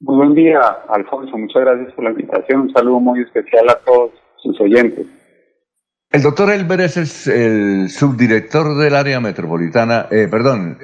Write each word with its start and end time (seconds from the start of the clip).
Muy 0.00 0.16
buen 0.16 0.34
día, 0.34 0.60
Alfonso. 0.88 1.36
Muchas 1.36 1.62
gracias 1.62 1.92
por 1.94 2.04
la 2.04 2.10
invitación. 2.10 2.60
Un 2.62 2.72
saludo 2.72 3.00
muy 3.00 3.22
especial 3.22 3.68
a 3.68 3.78
todos 3.80 4.12
sus 4.42 4.60
oyentes. 4.60 5.06
El 6.10 6.22
doctor 6.22 6.50
Elber 6.50 6.80
es 6.80 7.26
el, 7.26 7.90
subdirector 7.90 8.78
del 8.78 8.94
área 8.94 9.20
metropolitana, 9.20 10.06
eh, 10.10 10.26
perdón, 10.30 10.78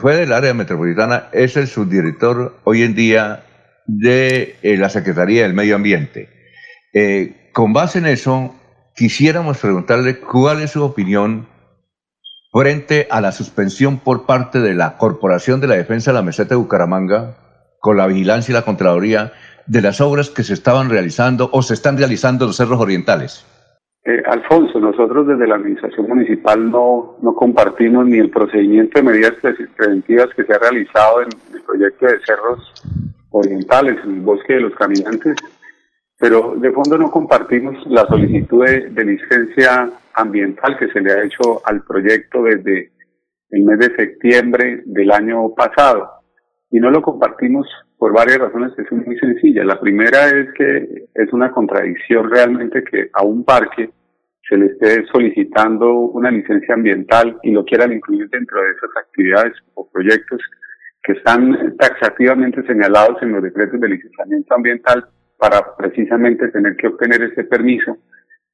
fue 0.00 0.14
del 0.14 0.32
área 0.32 0.54
metropolitana, 0.54 1.24
es 1.32 1.56
el 1.56 1.66
subdirector 1.66 2.54
hoy 2.62 2.82
en 2.82 2.94
día 2.94 3.42
de 3.86 4.54
eh, 4.62 4.76
la 4.76 4.90
Secretaría 4.90 5.42
del 5.42 5.54
Medio 5.54 5.74
Ambiente. 5.74 6.28
Eh, 6.92 7.50
con 7.52 7.72
base 7.72 7.98
en 7.98 8.06
eso, 8.06 8.54
quisiéramos 8.94 9.58
preguntarle 9.58 10.20
cuál 10.20 10.62
es 10.62 10.70
su 10.70 10.84
opinión 10.84 11.48
frente 12.52 13.08
a 13.10 13.20
la 13.20 13.32
suspensión 13.32 13.98
por 13.98 14.24
parte 14.24 14.60
de 14.60 14.74
la 14.74 14.98
Corporación 14.98 15.60
de 15.60 15.66
la 15.66 15.74
Defensa 15.74 16.12
de 16.12 16.18
la 16.18 16.22
Meseta 16.22 16.50
de 16.50 16.60
Bucaramanga, 16.60 17.43
con 17.84 17.98
la 17.98 18.06
vigilancia 18.06 18.50
y 18.50 18.54
la 18.54 18.64
Contraloría, 18.64 19.32
de 19.66 19.82
las 19.82 20.00
obras 20.00 20.30
que 20.30 20.42
se 20.42 20.54
estaban 20.54 20.88
realizando 20.88 21.50
o 21.52 21.60
se 21.60 21.74
están 21.74 21.98
realizando 21.98 22.44
en 22.44 22.48
los 22.48 22.56
cerros 22.56 22.80
orientales. 22.80 23.44
Eh, 24.06 24.22
Alfonso, 24.24 24.80
nosotros 24.80 25.26
desde 25.26 25.46
la 25.46 25.56
Administración 25.56 26.08
Municipal 26.08 26.70
no, 26.70 27.18
no 27.20 27.34
compartimos 27.34 28.06
ni 28.06 28.16
el 28.16 28.30
procedimiento 28.30 28.98
de 28.98 29.02
medidas 29.02 29.34
preventivas 29.76 30.28
que 30.34 30.44
se 30.44 30.54
ha 30.54 30.58
realizado 30.60 31.20
en 31.20 31.28
el 31.52 31.60
proyecto 31.60 32.06
de 32.06 32.20
cerros 32.24 32.72
orientales, 33.28 33.98
en 34.02 34.14
el 34.14 34.20
bosque 34.22 34.54
de 34.54 34.60
los 34.60 34.74
caminantes, 34.76 35.36
pero 36.18 36.54
de 36.56 36.72
fondo 36.72 36.96
no 36.96 37.10
compartimos 37.10 37.76
la 37.86 38.06
solicitud 38.06 38.64
de, 38.64 39.04
licencia 39.04 39.90
ambiental 40.14 40.78
que 40.78 40.88
se 40.88 41.02
le 41.02 41.12
ha 41.12 41.22
hecho 41.22 41.60
al 41.66 41.82
proyecto 41.82 42.44
desde 42.44 42.92
el 43.50 43.62
mes 43.62 43.78
de 43.78 43.94
septiembre 43.94 44.80
del 44.86 45.10
año 45.10 45.54
pasado. 45.54 46.13
Y 46.74 46.80
no 46.80 46.90
lo 46.90 47.02
compartimos 47.02 47.68
por 47.96 48.12
varias 48.12 48.38
razones 48.38 48.72
que 48.74 48.84
son 48.86 49.04
muy 49.06 49.16
sencillas. 49.20 49.64
La 49.64 49.78
primera 49.78 50.28
es 50.28 50.52
que 50.54 51.06
es 51.14 51.32
una 51.32 51.52
contradicción 51.52 52.28
realmente 52.28 52.82
que 52.82 53.10
a 53.12 53.22
un 53.22 53.44
parque 53.44 53.90
se 54.48 54.56
le 54.56 54.66
esté 54.66 55.06
solicitando 55.12 55.94
una 55.94 56.32
licencia 56.32 56.74
ambiental 56.74 57.38
y 57.44 57.52
lo 57.52 57.64
quieran 57.64 57.92
incluir 57.92 58.28
dentro 58.28 58.60
de 58.60 58.72
esas 58.72 58.90
actividades 59.06 59.52
o 59.74 59.88
proyectos 59.88 60.40
que 61.04 61.12
están 61.12 61.76
taxativamente 61.76 62.66
señalados 62.66 63.22
en 63.22 63.30
los 63.30 63.42
decretos 63.44 63.80
de 63.80 63.90
licenciamiento 63.90 64.52
ambiental 64.56 65.06
para 65.38 65.76
precisamente 65.78 66.48
tener 66.48 66.74
que 66.74 66.88
obtener 66.88 67.22
ese 67.22 67.44
permiso, 67.44 67.98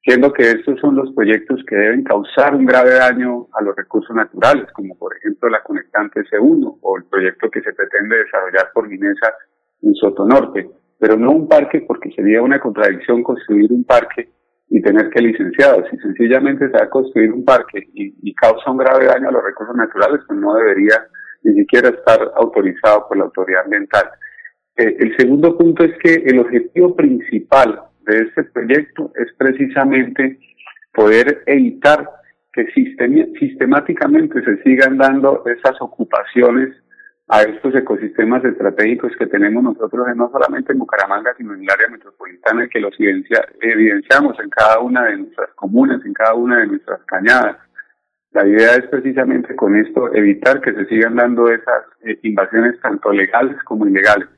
siendo 0.03 0.33
que 0.33 0.51
estos 0.51 0.81
son 0.81 0.97
los 0.97 1.13
proyectos 1.15 1.61
que 1.67 1.77
deben 1.77 2.05
causar 2.05 2.55
un 2.55 2.65
grave 2.65 2.93
daño 2.95 3.49
a 3.53 3.63
los 3.63 3.77
recursos 3.77 4.15
naturales, 4.17 4.67
como 4.73 4.97
por 4.97 5.15
ejemplo 5.17 5.49
la 5.49 5.63
conectante 5.63 6.21
C1 6.23 6.79
o 6.81 6.97
el 6.97 7.05
proyecto 7.05 7.51
que 7.51 7.61
se 7.61 7.73
pretende 7.73 8.17
desarrollar 8.17 8.71
por 8.73 8.89
Minesa 8.89 9.35
en 9.83 9.95
Soto 9.95 10.25
Norte, 10.25 10.71
pero 10.99 11.17
no 11.17 11.33
un 11.33 11.49
parque 11.49 11.85
porque 11.87 12.11
sería 12.13 12.43
una 12.43 12.61
contradicción 12.61 13.23
construir 13.23 13.71
un 13.73 13.85
parque 13.85 14.31
y 14.69 14.81
tener 14.81 15.11
que 15.11 15.21
licenciado. 15.21 15.85
Si 15.91 15.97
sencillamente 15.99 16.67
se 16.67 16.73
va 16.79 16.85
a 16.85 16.91
construir 16.91 17.33
un 17.33 17.45
parque 17.45 17.89
y, 17.93 18.15
y 18.23 18.35
causa 18.35 18.71
un 18.71 18.79
grave 18.79 19.07
daño 19.07 19.29
a 19.29 19.33
los 19.33 19.45
recursos 19.45 19.77
naturales, 19.77 20.21
pues 20.27 20.39
no 20.39 20.55
debería 20.55 21.07
ni 21.43 21.55
siquiera 21.55 21.89
estar 21.89 22.21
autorizado 22.37 23.07
por 23.09 23.19
la 23.19 23.25
autoridad 23.25 23.65
ambiental. 23.65 24.11
Eh, 24.77 24.97
el 24.99 25.17
segundo 25.17 25.57
punto 25.57 25.85
es 25.85 25.93
que 25.99 26.15
el 26.15 26.39
objetivo 26.39 26.95
principal 26.95 27.83
de 28.11 28.23
este 28.29 28.45
proyecto 28.45 29.13
es 29.17 29.33
precisamente 29.39 30.39
poder 30.93 31.43
evitar 31.47 32.09
que 32.53 32.67
sistemáticamente 33.39 34.43
se 34.43 34.63
sigan 34.63 34.99
dando 34.99 35.45
esas 35.47 35.81
ocupaciones 35.81 36.75
a 37.29 37.43
estos 37.43 37.73
ecosistemas 37.77 38.45
estratégicos 38.45 39.13
que 39.17 39.27
tenemos 39.29 39.63
nosotros 39.63 40.05
no 40.17 40.31
solamente 40.33 40.73
en 40.73 40.81
Bucaramanga, 40.81 41.33
sino 41.37 41.55
en 41.55 41.63
el 41.63 41.71
área 41.71 41.89
metropolitana, 41.89 42.67
que 42.67 42.81
los 42.81 42.93
evidenciamos 42.99 44.37
en 44.41 44.51
cada 44.51 44.81
una 44.81 45.05
de 45.05 45.19
nuestras 45.19 45.51
comunas, 45.55 46.05
en 46.05 46.13
cada 46.13 46.35
una 46.35 46.59
de 46.59 46.67
nuestras 46.67 47.01
cañadas. 47.05 47.57
La 48.33 48.47
idea 48.47 48.75
es 48.75 48.87
precisamente 48.87 49.55
con 49.55 49.77
esto 49.77 50.13
evitar 50.13 50.61
que 50.61 50.73
se 50.73 50.87
sigan 50.87 51.17
dando 51.17 51.49
esas 51.49 51.85
eh, 52.05 52.19
invasiones 52.23 52.81
tanto 52.81 53.13
legales 53.13 53.63
como 53.63 53.87
ilegales. 53.87 54.29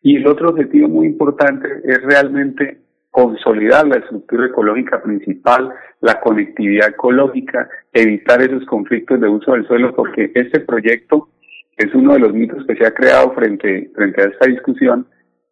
Y 0.00 0.16
el 0.16 0.26
otro 0.26 0.50
objetivo 0.50 0.88
muy 0.88 1.06
importante 1.06 1.68
es 1.84 2.02
realmente 2.02 2.81
consolidar 3.12 3.86
la 3.86 3.96
estructura 3.96 4.46
ecológica 4.46 5.02
principal, 5.02 5.72
la 6.00 6.18
conectividad 6.18 6.88
ecológica, 6.88 7.68
evitar 7.92 8.40
esos 8.42 8.64
conflictos 8.64 9.20
de 9.20 9.28
uso 9.28 9.52
del 9.52 9.66
suelo, 9.66 9.94
porque 9.94 10.32
este 10.34 10.60
proyecto 10.60 11.28
es 11.76 11.94
uno 11.94 12.14
de 12.14 12.20
los 12.20 12.32
mitos 12.32 12.66
que 12.66 12.74
se 12.74 12.86
ha 12.86 12.94
creado 12.94 13.32
frente, 13.34 13.90
frente 13.94 14.22
a 14.22 14.24
esta 14.24 14.46
discusión. 14.46 15.06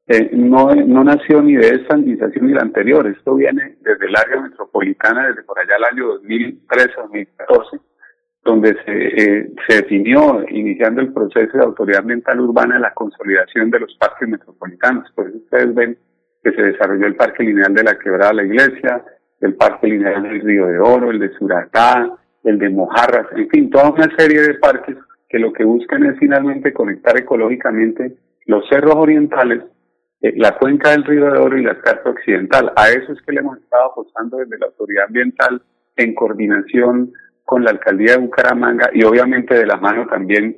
Eh, 0.06 0.31
no, 0.32 0.75
no 0.75 1.04
nació 1.04 1.43
ni 1.43 1.54
de 1.54 1.69
esta 1.69 1.94
administración 1.94 2.47
ni 2.47 2.54
la 2.54 2.62
anterior, 2.62 3.06
esto 3.06 3.34
viene 3.34 3.76
desde 3.82 4.06
el 4.06 4.16
área 4.16 4.41
metropolitana, 4.41 5.28
desde 5.28 5.43
por 5.43 5.59
allá 5.59 5.76
el 5.76 5.84
año 5.84 6.20
2013-2014 6.22 7.81
donde 8.43 8.75
se, 8.87 8.93
eh, 8.93 9.53
se 9.69 9.82
definió, 9.82 10.43
iniciando 10.49 11.03
el 11.03 11.12
proceso 11.12 11.59
de 11.59 11.62
autoridad 11.62 12.00
ambiental 12.00 12.41
urbana, 12.41 12.78
la 12.78 12.94
consolidación 12.94 13.70
de 13.70 13.81
los 13.81 13.94
parques 13.97 14.26
metropolitanos. 14.26 15.10
Por 15.12 15.28
eso 15.28 15.37
ustedes 15.37 15.75
ven 15.75 15.99
que 16.42 16.52
se 16.52 16.62
desarrolló 16.62 17.06
el 17.06 17.16
Parque 17.16 17.42
Lineal 17.42 17.74
de 17.74 17.84
la 17.84 17.98
Quebrada 17.98 18.32
la 18.32 18.44
Iglesia, 18.44 19.04
el 19.40 19.54
Parque 19.54 19.88
Lineal 19.88 20.22
del 20.22 20.40
Río 20.40 20.66
de 20.66 20.78
Oro, 20.78 21.10
el 21.10 21.18
de 21.18 21.32
Suratá, 21.34 22.16
el 22.44 22.58
de 22.58 22.70
Mojarras, 22.70 23.26
en 23.36 23.48
fin, 23.48 23.70
toda 23.70 23.90
una 23.90 24.08
serie 24.16 24.40
de 24.40 24.54
parques 24.54 24.96
que 25.28 25.38
lo 25.38 25.52
que 25.52 25.64
buscan 25.64 26.04
es 26.06 26.18
finalmente 26.18 26.72
conectar 26.72 27.16
ecológicamente 27.18 28.16
los 28.46 28.68
cerros 28.68 28.96
orientales, 28.96 29.62
eh, 30.22 30.34
la 30.36 30.56
cuenca 30.58 30.90
del 30.90 31.04
Río 31.04 31.30
de 31.30 31.38
Oro 31.38 31.56
y 31.56 31.62
la 31.62 31.72
escarpa 31.72 32.10
occidental. 32.10 32.72
A 32.76 32.88
eso 32.88 33.12
es 33.12 33.20
que 33.22 33.32
le 33.32 33.40
hemos 33.40 33.58
estado 33.58 33.92
apostando 33.92 34.38
desde 34.38 34.58
la 34.58 34.66
autoridad 34.66 35.04
ambiental 35.06 35.62
en 35.96 36.14
coordinación 36.14 37.12
con 37.44 37.64
la 37.64 37.70
alcaldía 37.70 38.12
de 38.12 38.18
Bucaramanga 38.18 38.90
y 38.92 39.04
obviamente 39.04 39.54
de 39.54 39.66
la 39.66 39.76
mano 39.76 40.06
también 40.06 40.56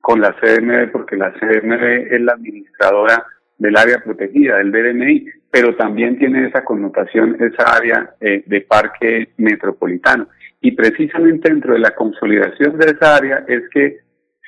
con 0.00 0.20
la 0.20 0.34
CDMB, 0.40 0.90
porque 0.92 1.16
la 1.16 1.32
CDMB 1.34 2.12
es 2.14 2.20
la 2.20 2.32
administradora 2.32 3.24
del 3.62 3.76
área 3.76 4.00
protegida, 4.02 4.56
del 4.56 4.72
DNI, 4.72 5.24
pero 5.48 5.76
también 5.76 6.18
tiene 6.18 6.48
esa 6.48 6.64
connotación, 6.64 7.36
esa 7.40 7.76
área 7.76 8.14
eh, 8.20 8.42
de 8.44 8.60
parque 8.62 9.28
metropolitano. 9.36 10.26
Y 10.60 10.72
precisamente 10.72 11.48
dentro 11.48 11.74
de 11.74 11.78
la 11.78 11.92
consolidación 11.92 12.76
de 12.76 12.86
esa 12.86 13.16
área 13.16 13.44
es 13.46 13.62
que 13.72 13.98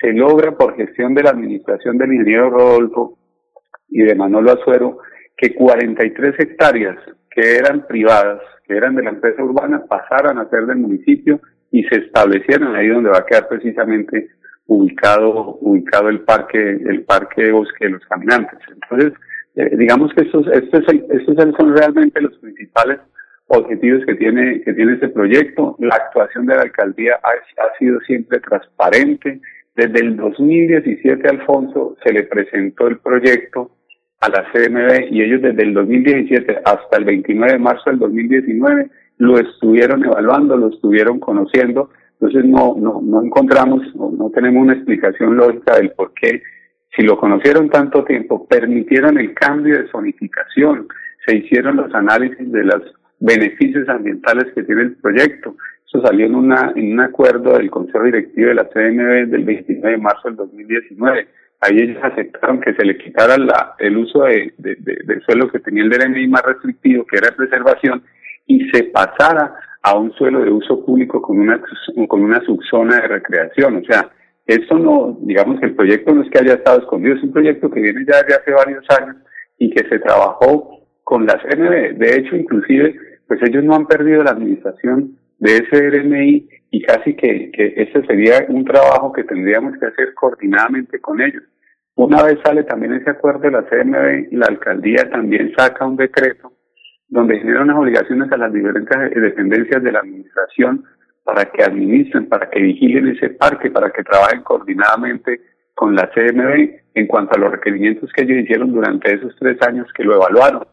se 0.00 0.12
logra 0.12 0.56
por 0.56 0.74
gestión 0.76 1.14
de 1.14 1.22
la 1.22 1.30
administración 1.30 1.96
del 1.96 2.12
ingeniero 2.12 2.50
Rodolfo 2.50 3.16
y 3.88 4.02
de 4.02 4.16
Manolo 4.16 4.50
Azuero 4.50 4.98
que 5.36 5.54
43 5.54 6.34
hectáreas 6.40 6.96
que 7.30 7.56
eran 7.56 7.86
privadas, 7.86 8.40
que 8.66 8.76
eran 8.76 8.96
de 8.96 9.04
la 9.04 9.10
empresa 9.10 9.44
urbana, 9.44 9.84
pasaran 9.88 10.38
a 10.38 10.50
ser 10.50 10.66
del 10.66 10.78
municipio 10.78 11.40
y 11.70 11.84
se 11.84 11.98
establecieron 11.98 12.74
ahí 12.74 12.88
donde 12.88 13.10
va 13.10 13.18
a 13.18 13.26
quedar 13.26 13.46
precisamente 13.46 14.28
ubicado 14.66 15.58
ubicado 15.60 16.08
el 16.08 16.20
parque 16.20 16.58
el 16.58 17.04
parque 17.04 17.44
de 17.44 17.52
bosque 17.52 17.86
de 17.86 17.90
los 17.90 18.04
caminantes. 18.06 18.58
Entonces 18.68 19.12
eh, 19.56 19.76
digamos 19.76 20.12
que 20.14 20.22
estos 20.22 20.46
estos, 20.48 20.84
estos 20.88 21.56
son 21.56 21.76
realmente 21.76 22.20
los 22.20 22.36
principales 22.38 23.00
objetivos 23.48 24.04
que 24.06 24.14
tiene 24.14 24.62
que 24.62 24.72
tiene 24.72 24.94
este 24.94 25.08
proyecto. 25.08 25.76
La 25.78 25.96
actuación 25.96 26.46
de 26.46 26.56
la 26.56 26.62
alcaldía 26.62 27.14
ha, 27.22 27.28
ha 27.28 27.78
sido 27.78 28.00
siempre 28.00 28.40
transparente. 28.40 29.40
Desde 29.76 30.00
el 30.00 30.16
2017 30.16 31.28
Alfonso 31.28 31.96
se 32.04 32.12
le 32.12 32.22
presentó 32.24 32.86
el 32.86 32.98
proyecto 32.98 33.70
a 34.20 34.28
la 34.28 34.44
CMB 34.52 35.12
y 35.12 35.22
ellos 35.22 35.42
desde 35.42 35.62
el 35.62 35.74
2017 35.74 36.60
hasta 36.64 36.96
el 36.96 37.04
29 37.04 37.52
de 37.52 37.58
marzo 37.58 37.90
del 37.90 37.98
2019 37.98 38.88
lo 39.18 39.38
estuvieron 39.38 40.04
evaluando, 40.04 40.56
lo 40.56 40.68
estuvieron 40.68 41.20
conociendo, 41.20 41.90
entonces 42.14 42.44
no, 42.44 42.74
no, 42.78 43.00
no 43.02 43.22
encontramos, 43.22 43.82
no, 43.94 44.30
tenemos 44.34 44.62
una 44.62 44.74
explicación 44.74 45.36
lógica 45.36 45.76
del 45.76 45.90
por 45.90 46.12
qué, 46.14 46.42
si 46.96 47.02
lo 47.02 47.18
conocieron 47.18 47.68
tanto 47.70 48.04
tiempo, 48.04 48.46
permitieron 48.46 49.18
el 49.18 49.34
cambio 49.34 49.78
de 49.78 49.88
zonificación, 49.88 50.86
se 51.26 51.36
hicieron 51.36 51.76
los 51.76 51.92
análisis 51.94 52.50
de 52.50 52.64
los 52.64 52.82
beneficios 53.18 53.88
ambientales 53.88 54.52
que 54.54 54.62
tiene 54.62 54.82
el 54.82 54.96
proyecto. 54.96 55.56
Eso 55.86 56.02
salió 56.02 56.26
en, 56.26 56.34
una, 56.34 56.72
en 56.76 56.92
un 56.92 57.00
acuerdo 57.00 57.56
del 57.56 57.70
Consejo 57.70 58.04
Directivo 58.04 58.48
de 58.48 58.54
la 58.54 58.68
CNB 58.68 59.30
del 59.30 59.44
29 59.44 59.90
de 59.90 60.02
marzo 60.02 60.28
del 60.28 60.36
2019. 60.36 61.28
Ahí 61.60 61.78
ellos 61.78 61.98
aceptaron 62.02 62.60
que 62.60 62.74
se 62.74 62.84
le 62.84 62.98
quitara 62.98 63.38
la, 63.38 63.74
el 63.78 63.96
uso 63.96 64.22
de, 64.24 64.52
de, 64.58 64.76
del 65.04 65.22
suelo 65.22 65.48
que 65.48 65.60
tenía 65.60 65.82
el 65.82 65.90
DNI 65.90 66.28
más 66.28 66.42
restrictivo, 66.42 67.06
que 67.06 67.16
era 67.16 67.34
preservación, 67.34 68.02
y 68.46 68.68
se 68.70 68.84
pasara 68.84 69.54
a 69.84 69.98
un 69.98 70.10
suelo 70.12 70.42
de 70.42 70.50
uso 70.50 70.82
público 70.82 71.20
con 71.20 71.38
una, 71.38 71.60
con 72.08 72.22
una 72.22 72.40
subzona 72.40 73.02
de 73.02 73.08
recreación. 73.08 73.76
O 73.76 73.84
sea, 73.84 74.10
esto 74.46 74.78
no, 74.78 75.18
digamos 75.20 75.60
que 75.60 75.66
el 75.66 75.74
proyecto 75.74 76.14
no 76.14 76.22
es 76.22 76.30
que 76.30 76.38
haya 76.38 76.54
estado 76.54 76.80
escondido, 76.80 77.16
es 77.16 77.22
un 77.22 77.32
proyecto 77.32 77.70
que 77.70 77.82
viene 77.82 78.00
ya 78.10 78.22
de 78.22 78.34
hace 78.34 78.50
varios 78.50 78.82
años 78.98 79.16
y 79.58 79.68
que 79.70 79.86
se 79.86 79.98
trabajó 79.98 80.88
con 81.04 81.26
la 81.26 81.34
CNB. 81.34 81.98
De 81.98 82.16
hecho, 82.16 82.34
inclusive, 82.34 82.96
pues 83.28 83.42
ellos 83.42 83.62
no 83.62 83.74
han 83.74 83.86
perdido 83.86 84.24
la 84.24 84.30
administración 84.30 85.18
de 85.38 85.56
ese 85.58 85.90
RMI 85.90 86.48
y 86.70 86.82
casi 86.82 87.14
que, 87.14 87.50
que 87.52 87.74
ese 87.76 88.06
sería 88.06 88.46
un 88.48 88.64
trabajo 88.64 89.12
que 89.12 89.24
tendríamos 89.24 89.76
que 89.78 89.84
hacer 89.84 90.14
coordinadamente 90.14 90.98
con 90.98 91.20
ellos. 91.20 91.42
Una 91.96 92.22
vez 92.22 92.38
sale 92.42 92.64
también 92.64 92.94
ese 92.94 93.10
acuerdo 93.10 93.40
de 93.40 93.50
la 93.50 93.64
CMB, 93.64 94.32
la 94.32 94.46
alcaldía 94.46 95.10
también 95.10 95.52
saca 95.54 95.86
un 95.86 95.96
decreto 95.96 96.53
donde 97.14 97.38
genera 97.38 97.62
unas 97.62 97.76
obligaciones 97.76 98.30
a 98.32 98.36
las 98.36 98.52
diferentes 98.52 98.98
dependencias 99.14 99.80
de 99.84 99.92
la 99.92 100.00
administración 100.00 100.84
para 101.22 101.44
que 101.44 101.62
administren, 101.62 102.28
para 102.28 102.50
que 102.50 102.60
vigilen 102.60 103.06
ese 103.06 103.30
parque, 103.30 103.70
para 103.70 103.90
que 103.90 104.02
trabajen 104.02 104.42
coordinadamente 104.42 105.40
con 105.74 105.94
la 105.94 106.10
CMB 106.10 106.70
en 106.94 107.06
cuanto 107.06 107.36
a 107.36 107.38
los 107.38 107.52
requerimientos 107.52 108.10
que 108.12 108.24
ellos 108.24 108.38
hicieron 108.42 108.72
durante 108.72 109.14
esos 109.14 109.32
tres 109.38 109.56
años 109.62 109.86
que 109.96 110.02
lo 110.02 110.16
evaluaron. 110.16 110.66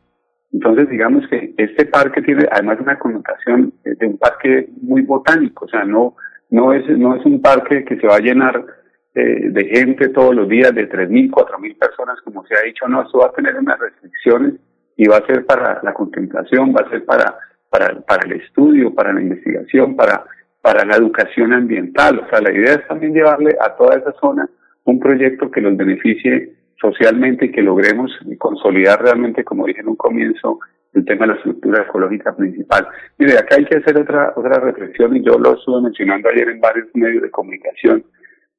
Entonces, 0.51 0.89
digamos 0.89 1.27
que 1.27 1.53
este 1.57 1.85
parque 1.85 2.23
tiene 2.23 2.47
además 2.51 2.79
una 2.79 2.97
connotación 2.97 3.71
de 3.83 4.07
un 4.07 4.17
parque 4.17 4.67
muy 4.81 5.03
botánico, 5.03 5.65
o 5.65 5.69
sea, 5.69 5.83
no, 5.83 6.15
no, 6.49 6.73
es, 6.73 6.89
no 6.97 7.17
es 7.17 7.23
un 7.23 7.39
parque 7.39 7.85
que 7.85 7.97
se 7.97 8.07
va 8.07 8.15
a 8.15 8.19
llenar 8.19 8.65
eh, 9.13 9.49
de 9.51 9.65
gente 9.65 10.09
todos 10.09 10.33
los 10.33 10.49
días, 10.49 10.73
de 10.73 10.89
3.000, 10.89 11.29
4.000 11.29 11.77
personas, 11.77 12.19
como 12.21 12.43
se 12.47 12.55
ha 12.55 12.63
dicho, 12.63 12.87
no, 12.87 13.03
eso 13.03 13.19
va 13.19 13.27
a 13.27 13.31
tener 13.31 13.55
unas 13.55 13.77
restricciones 13.77 14.55
y 15.01 15.07
va 15.07 15.17
a 15.17 15.25
ser 15.25 15.47
para 15.47 15.79
la 15.81 15.95
contemplación, 15.95 16.75
va 16.77 16.85
a 16.85 16.89
ser 16.91 17.03
para, 17.05 17.35
para, 17.71 17.99
para 18.01 18.27
el 18.27 18.39
estudio, 18.39 18.93
para 18.93 19.11
la 19.11 19.19
investigación, 19.19 19.95
para, 19.95 20.25
para 20.61 20.85
la 20.85 20.95
educación 20.95 21.53
ambiental. 21.53 22.19
O 22.19 22.29
sea, 22.29 22.39
la 22.39 22.53
idea 22.53 22.75
es 22.75 22.87
también 22.87 23.11
llevarle 23.11 23.57
a 23.59 23.75
toda 23.75 23.97
esa 23.97 24.13
zona 24.21 24.47
un 24.83 24.99
proyecto 24.99 25.49
que 25.49 25.59
los 25.59 25.75
beneficie 25.75 26.53
socialmente 26.79 27.47
y 27.47 27.51
que 27.51 27.63
logremos 27.63 28.11
consolidar 28.37 29.01
realmente, 29.01 29.43
como 29.43 29.65
dije 29.65 29.81
en 29.81 29.87
un 29.87 29.95
comienzo, 29.95 30.59
el 30.93 31.03
tema 31.03 31.25
de 31.25 31.31
la 31.31 31.37
estructura 31.37 31.81
ecológica 31.81 32.35
principal. 32.35 32.87
Mire, 33.17 33.39
acá 33.39 33.55
hay 33.55 33.65
que 33.65 33.77
hacer 33.77 33.97
otra, 33.97 34.33
otra 34.35 34.59
reflexión 34.59 35.15
y 35.15 35.23
yo 35.23 35.39
lo 35.39 35.55
estuve 35.55 35.81
mencionando 35.81 36.29
ayer 36.29 36.47
en 36.47 36.61
varios 36.61 36.89
medios 36.93 37.23
de 37.23 37.31
comunicación, 37.31 38.03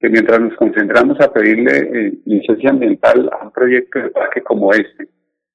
que 0.00 0.08
mientras 0.08 0.40
nos 0.40 0.56
concentramos 0.56 1.20
a 1.20 1.32
pedirle 1.32 1.78
eh, 1.78 2.12
licencia 2.24 2.70
ambiental 2.70 3.30
a 3.32 3.44
un 3.44 3.52
proyecto 3.52 4.00
de 4.00 4.10
parque 4.10 4.42
como 4.42 4.72
este, 4.72 5.06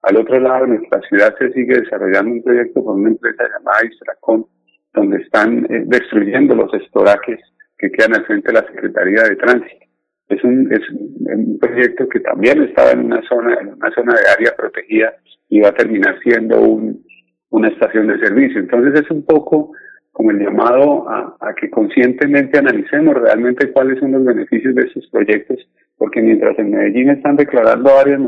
al 0.03 0.17
otro 0.17 0.39
lado 0.39 0.65
de 0.65 0.77
nuestra 0.77 1.01
ciudad 1.01 1.35
se 1.37 1.51
sigue 1.51 1.81
desarrollando 1.81 2.31
un 2.31 2.43
proyecto 2.43 2.83
con 2.83 3.01
una 3.01 3.09
empresa 3.09 3.43
llamada 3.43 3.85
Istracon, 3.85 4.45
donde 4.93 5.17
están 5.17 5.65
eh, 5.65 5.83
destruyendo 5.85 6.55
los 6.55 6.73
estoraques 6.73 7.39
que 7.77 7.91
quedan 7.91 8.15
al 8.15 8.25
frente 8.25 8.47
de 8.47 8.59
la 8.59 8.67
Secretaría 8.67 9.23
de 9.23 9.35
Tránsito. 9.35 9.85
Es 10.29 10.43
un, 10.43 10.71
es 10.71 10.81
un 10.89 11.57
proyecto 11.59 12.07
que 12.09 12.19
también 12.19 12.61
estaba 12.63 12.91
en 12.91 13.05
una 13.05 13.21
zona, 13.27 13.55
en 13.61 13.73
una 13.73 13.91
zona 13.91 14.13
de 14.13 14.29
área 14.29 14.55
protegida 14.55 15.13
y 15.49 15.61
va 15.61 15.69
a 15.69 15.73
terminar 15.73 16.19
siendo 16.21 16.59
un, 16.61 17.03
una 17.49 17.69
estación 17.69 18.07
de 18.07 18.19
servicio. 18.19 18.59
Entonces 18.59 19.03
es 19.03 19.11
un 19.11 19.25
poco 19.25 19.71
como 20.11 20.31
el 20.31 20.39
llamado 20.39 21.07
a, 21.07 21.37
a, 21.39 21.53
que 21.53 21.69
conscientemente 21.69 22.57
analicemos 22.57 23.15
realmente 23.15 23.71
cuáles 23.71 23.99
son 23.99 24.13
los 24.13 24.25
beneficios 24.25 24.73
de 24.73 24.83
esos 24.83 25.07
proyectos, 25.11 25.59
porque 25.97 26.21
mientras 26.21 26.57
en 26.59 26.71
Medellín 26.71 27.09
están 27.09 27.35
declarando 27.35 27.97
áreas, 27.97 28.21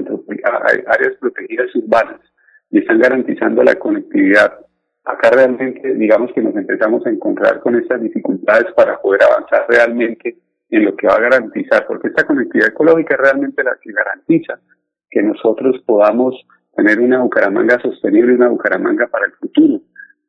áreas 0.87 1.13
protegidas 1.19 1.73
urbanas 1.75 2.19
y 2.71 2.79
están 2.79 2.99
garantizando 2.99 3.63
la 3.63 3.75
conectividad, 3.75 4.59
acá 5.05 5.29
realmente 5.31 5.93
digamos 5.95 6.31
que 6.33 6.41
nos 6.41 6.55
empezamos 6.55 7.05
a 7.05 7.09
encontrar 7.09 7.59
con 7.61 7.75
estas 7.75 8.01
dificultades 8.01 8.71
para 8.73 8.99
poder 8.99 9.21
avanzar 9.23 9.65
realmente 9.69 10.37
en 10.69 10.85
lo 10.85 10.95
que 10.95 11.07
va 11.07 11.15
a 11.15 11.21
garantizar, 11.21 11.85
porque 11.87 12.09
esta 12.09 12.25
conectividad 12.25 12.69
ecológica 12.69 13.15
es 13.15 13.21
realmente 13.21 13.63
la 13.63 13.77
que 13.81 13.91
garantiza 13.91 14.59
que 15.09 15.21
nosotros 15.21 15.81
podamos 15.85 16.35
tener 16.75 16.99
una 16.99 17.21
Bucaramanga 17.21 17.79
sostenible, 17.79 18.35
una 18.35 18.49
Bucaramanga 18.49 19.07
para 19.07 19.25
el 19.25 19.31
futuro, 19.33 19.81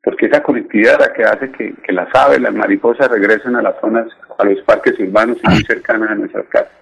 porque 0.02 0.26
esa 0.26 0.42
conectividad 0.42 0.94
es 0.94 1.08
la 1.08 1.12
que 1.12 1.24
hace 1.24 1.52
que, 1.52 1.74
que 1.82 1.92
las 1.92 2.08
aves, 2.14 2.40
las 2.40 2.54
mariposas 2.54 3.10
regresen 3.10 3.56
a 3.56 3.62
las 3.62 3.78
zonas, 3.80 4.08
a 4.38 4.44
los 4.44 4.62
parques 4.62 4.98
urbanos 4.98 5.38
y 5.44 5.48
muy 5.48 5.62
cercanas 5.62 6.10
a 6.10 6.14
nuestras 6.14 6.46
casas. 6.46 6.79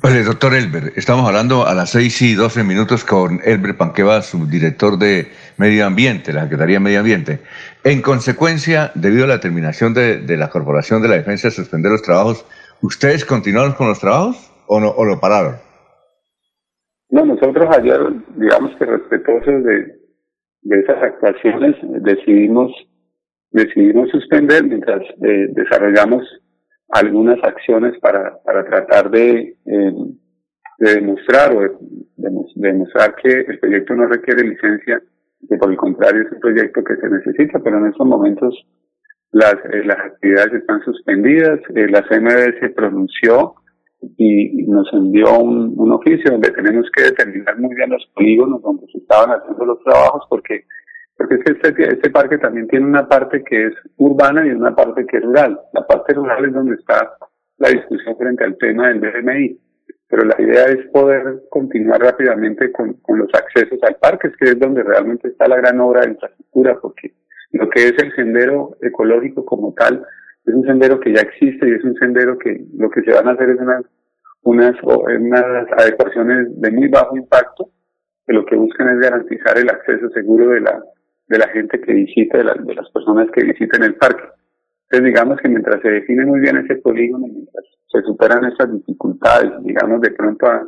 Pues, 0.00 0.24
doctor 0.24 0.54
Elber, 0.54 0.94
estamos 0.96 1.28
hablando 1.28 1.66
a 1.66 1.74
las 1.74 1.90
6 1.90 2.22
y 2.22 2.34
12 2.34 2.64
minutos 2.64 3.04
con 3.04 3.40
Elber 3.44 3.76
Panqueva, 3.76 4.22
subdirector 4.22 4.98
de 4.98 5.26
Medio 5.58 5.84
Ambiente, 5.84 6.32
la 6.32 6.44
Secretaría 6.44 6.76
de 6.76 6.80
Medio 6.80 7.00
Ambiente. 7.00 7.40
En 7.84 8.00
consecuencia, 8.00 8.90
debido 8.94 9.24
a 9.24 9.28
la 9.28 9.40
terminación 9.40 9.92
de, 9.92 10.24
la 10.38 10.48
Corporación 10.48 11.02
de 11.02 11.08
la 11.08 11.16
Defensa 11.16 11.48
de 11.48 11.52
suspender 11.52 11.92
los 11.92 12.00
trabajos, 12.00 12.46
¿ustedes 12.80 13.26
continuaron 13.26 13.74
con 13.74 13.88
los 13.88 14.00
trabajos 14.00 14.50
o, 14.66 14.80
no, 14.80 14.88
o 14.88 15.04
lo 15.04 15.20
pararon? 15.20 15.56
No, 17.10 17.26
nosotros 17.26 17.68
ayer, 17.76 18.00
digamos 18.36 18.74
que 18.78 18.86
respetuosos 18.86 19.62
de, 19.62 19.94
de 20.62 20.80
esas 20.80 21.02
actuaciones, 21.02 21.76
decidimos, 22.00 22.72
decidimos 23.50 24.08
suspender 24.10 24.64
mientras 24.64 25.02
eh, 25.22 25.48
desarrollamos 25.50 26.22
algunas 26.92 27.42
acciones 27.42 27.98
para, 28.00 28.38
para 28.44 28.64
tratar 28.64 29.10
de, 29.10 29.56
eh, 29.64 29.92
de 30.78 30.94
demostrar 30.94 31.56
o 31.56 31.60
de, 31.60 31.70
demostrar 32.54 33.14
que 33.16 33.30
el 33.32 33.58
proyecto 33.58 33.94
no 33.94 34.06
requiere 34.06 34.46
licencia, 34.46 35.02
que 35.48 35.56
por 35.56 35.70
el 35.70 35.78
contrario 35.78 36.22
es 36.22 36.32
un 36.32 36.40
proyecto 36.40 36.84
que 36.84 36.96
se 36.96 37.08
necesita, 37.08 37.58
pero 37.60 37.78
en 37.78 37.86
estos 37.86 38.06
momentos 38.06 38.54
las, 39.32 39.54
eh, 39.72 39.82
las 39.86 39.98
actividades 39.98 40.52
están 40.52 40.82
suspendidas, 40.82 41.60
eh, 41.74 41.88
la 41.88 42.02
CMB 42.02 42.60
se 42.60 42.68
pronunció 42.70 43.54
y 44.18 44.64
nos 44.66 44.92
envió 44.92 45.38
un, 45.38 45.74
un 45.76 45.92
oficio 45.92 46.32
donde 46.32 46.50
tenemos 46.50 46.86
que 46.94 47.04
determinar 47.04 47.58
muy 47.58 47.74
bien 47.74 47.88
los 47.88 48.04
polígonos 48.14 48.60
donde 48.60 48.86
se 48.92 48.98
estaban 48.98 49.30
haciendo 49.30 49.64
los 49.64 49.82
trabajos 49.82 50.26
porque 50.28 50.64
porque 51.22 51.36
es 51.36 51.44
que 51.44 51.68
este, 51.68 51.92
este 51.94 52.10
parque 52.10 52.38
también 52.38 52.66
tiene 52.66 52.84
una 52.84 53.06
parte 53.06 53.44
que 53.44 53.66
es 53.66 53.74
urbana 53.96 54.44
y 54.44 54.50
una 54.50 54.74
parte 54.74 55.06
que 55.06 55.18
es 55.18 55.22
rural. 55.22 55.60
La 55.72 55.86
parte 55.86 56.14
rural 56.14 56.44
es 56.44 56.52
donde 56.52 56.74
está 56.74 57.14
la 57.58 57.68
discusión 57.68 58.16
frente 58.16 58.42
al 58.44 58.56
tema 58.58 58.88
del 58.88 58.98
BMI, 58.98 59.56
pero 60.08 60.24
la 60.24 60.34
idea 60.38 60.64
es 60.64 60.88
poder 60.90 61.44
continuar 61.48 62.00
rápidamente 62.00 62.72
con, 62.72 62.96
los 63.08 63.30
accesos 63.34 63.78
al 63.82 63.96
parque, 63.96 64.32
que 64.38 64.50
es 64.50 64.58
donde 64.58 64.82
realmente 64.82 65.28
está 65.28 65.46
la 65.46 65.56
gran 65.56 65.80
obra 65.80 66.00
de 66.00 66.10
infraestructura, 66.10 66.78
porque 66.80 67.14
lo 67.52 67.68
que 67.70 67.84
es 67.84 67.94
el 68.02 68.12
sendero 68.16 68.76
ecológico 68.80 69.44
como 69.44 69.72
tal 69.74 70.04
es 70.44 70.54
un 70.54 70.64
sendero 70.64 70.98
que 70.98 71.14
ya 71.14 71.20
existe 71.20 71.68
y 71.68 71.74
es 71.74 71.84
un 71.84 71.94
sendero 71.94 72.36
que 72.36 72.64
lo 72.76 72.90
que 72.90 73.02
se 73.02 73.12
van 73.12 73.28
a 73.28 73.32
hacer 73.32 73.50
es 73.50 73.60
unas, 73.60 73.84
unas, 74.42 74.74
unas 74.82 75.66
adecuaciones 75.78 76.60
de 76.60 76.70
muy 76.72 76.88
bajo 76.88 77.16
impacto, 77.16 77.70
que 78.26 78.32
lo 78.32 78.44
que 78.44 78.56
buscan 78.56 78.88
es 78.88 78.98
garantizar 78.98 79.56
el 79.56 79.70
acceso 79.70 80.08
seguro 80.10 80.48
de 80.48 80.62
la, 80.62 80.82
de 81.28 81.38
la 81.38 81.48
gente 81.48 81.80
que 81.80 81.92
visita, 81.92 82.38
de, 82.38 82.44
de 82.44 82.74
las 82.74 82.90
personas 82.90 83.30
que 83.30 83.44
visiten 83.44 83.82
el 83.82 83.94
parque. 83.94 84.24
Entonces, 84.84 85.06
digamos 85.06 85.40
que 85.40 85.48
mientras 85.48 85.80
se 85.80 85.90
define 85.90 86.26
muy 86.26 86.40
bien 86.40 86.58
ese 86.58 86.76
polígono, 86.76 87.26
mientras 87.26 87.64
se 87.90 88.02
superan 88.02 88.44
esas 88.44 88.72
dificultades, 88.72 89.50
digamos, 89.62 90.00
de 90.00 90.10
pronto 90.10 90.46
a, 90.46 90.66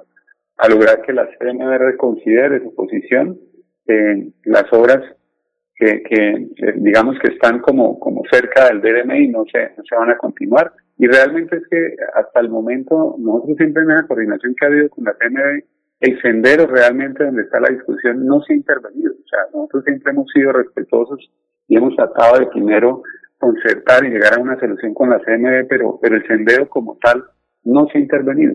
a 0.58 0.68
lograr 0.68 1.02
que 1.02 1.12
la 1.12 1.28
CNR 1.38 1.78
reconsidere 1.78 2.62
su 2.62 2.74
posición, 2.74 3.38
eh, 3.87 4.30
las 4.44 4.73
obras 4.73 5.02
que, 5.75 6.02
que 6.02 6.30
eh, 6.56 6.75
digamos 6.76 7.18
que 7.18 7.32
están 7.32 7.61
como, 7.61 7.99
como 7.99 8.23
cerca 8.30 8.68
del 8.68 8.80
DDMI 8.80 9.28
no 9.28 9.44
se, 9.50 9.73
no 9.76 9.82
se 9.88 9.96
van 9.96 10.11
a 10.11 10.16
continuar. 10.16 10.73
Y 10.96 11.06
realmente 11.06 11.56
es 11.56 11.62
que 11.68 11.96
hasta 12.14 12.40
el 12.40 12.49
momento 12.49 13.16
nosotros 13.18 13.56
siempre 13.56 13.82
en 13.82 13.88
la 13.88 14.06
coordinación 14.06 14.54
que 14.54 14.64
ha 14.64 14.68
habido 14.68 14.88
con 14.90 15.04
la 15.04 15.14
CNB 15.14 15.64
el 16.04 16.20
sendero 16.20 16.66
realmente 16.66 17.25
donde 17.25 17.42
está 17.42 17.61
la 17.61 17.70
discusión 17.70 18.26
no 18.26 18.42
se 18.42 18.52
ha 18.52 18.56
intervenido. 18.56 19.12
O 19.12 19.28
sea, 19.28 19.38
nosotros 19.54 19.84
siempre 19.84 20.12
hemos 20.12 20.26
sido 20.32 20.52
respetuosos 20.52 21.18
y 21.66 21.76
hemos 21.76 21.96
tratado 21.96 22.40
de 22.40 22.46
primero 22.46 23.02
concertar 23.38 24.04
y 24.04 24.11
llegar 24.11 24.38
a 24.38 24.42
una 24.42 24.58
solución 24.61 24.92
con 24.92 25.08
la 25.08 25.18
CMB, 25.18 25.66
pero, 25.68 25.99
el 26.02 26.26
sendero 26.26 26.68
como 26.68 26.99
tal 27.00 27.25
no 27.64 27.87
se 27.90 27.99
ha 27.99 28.00
intervenido. 28.02 28.52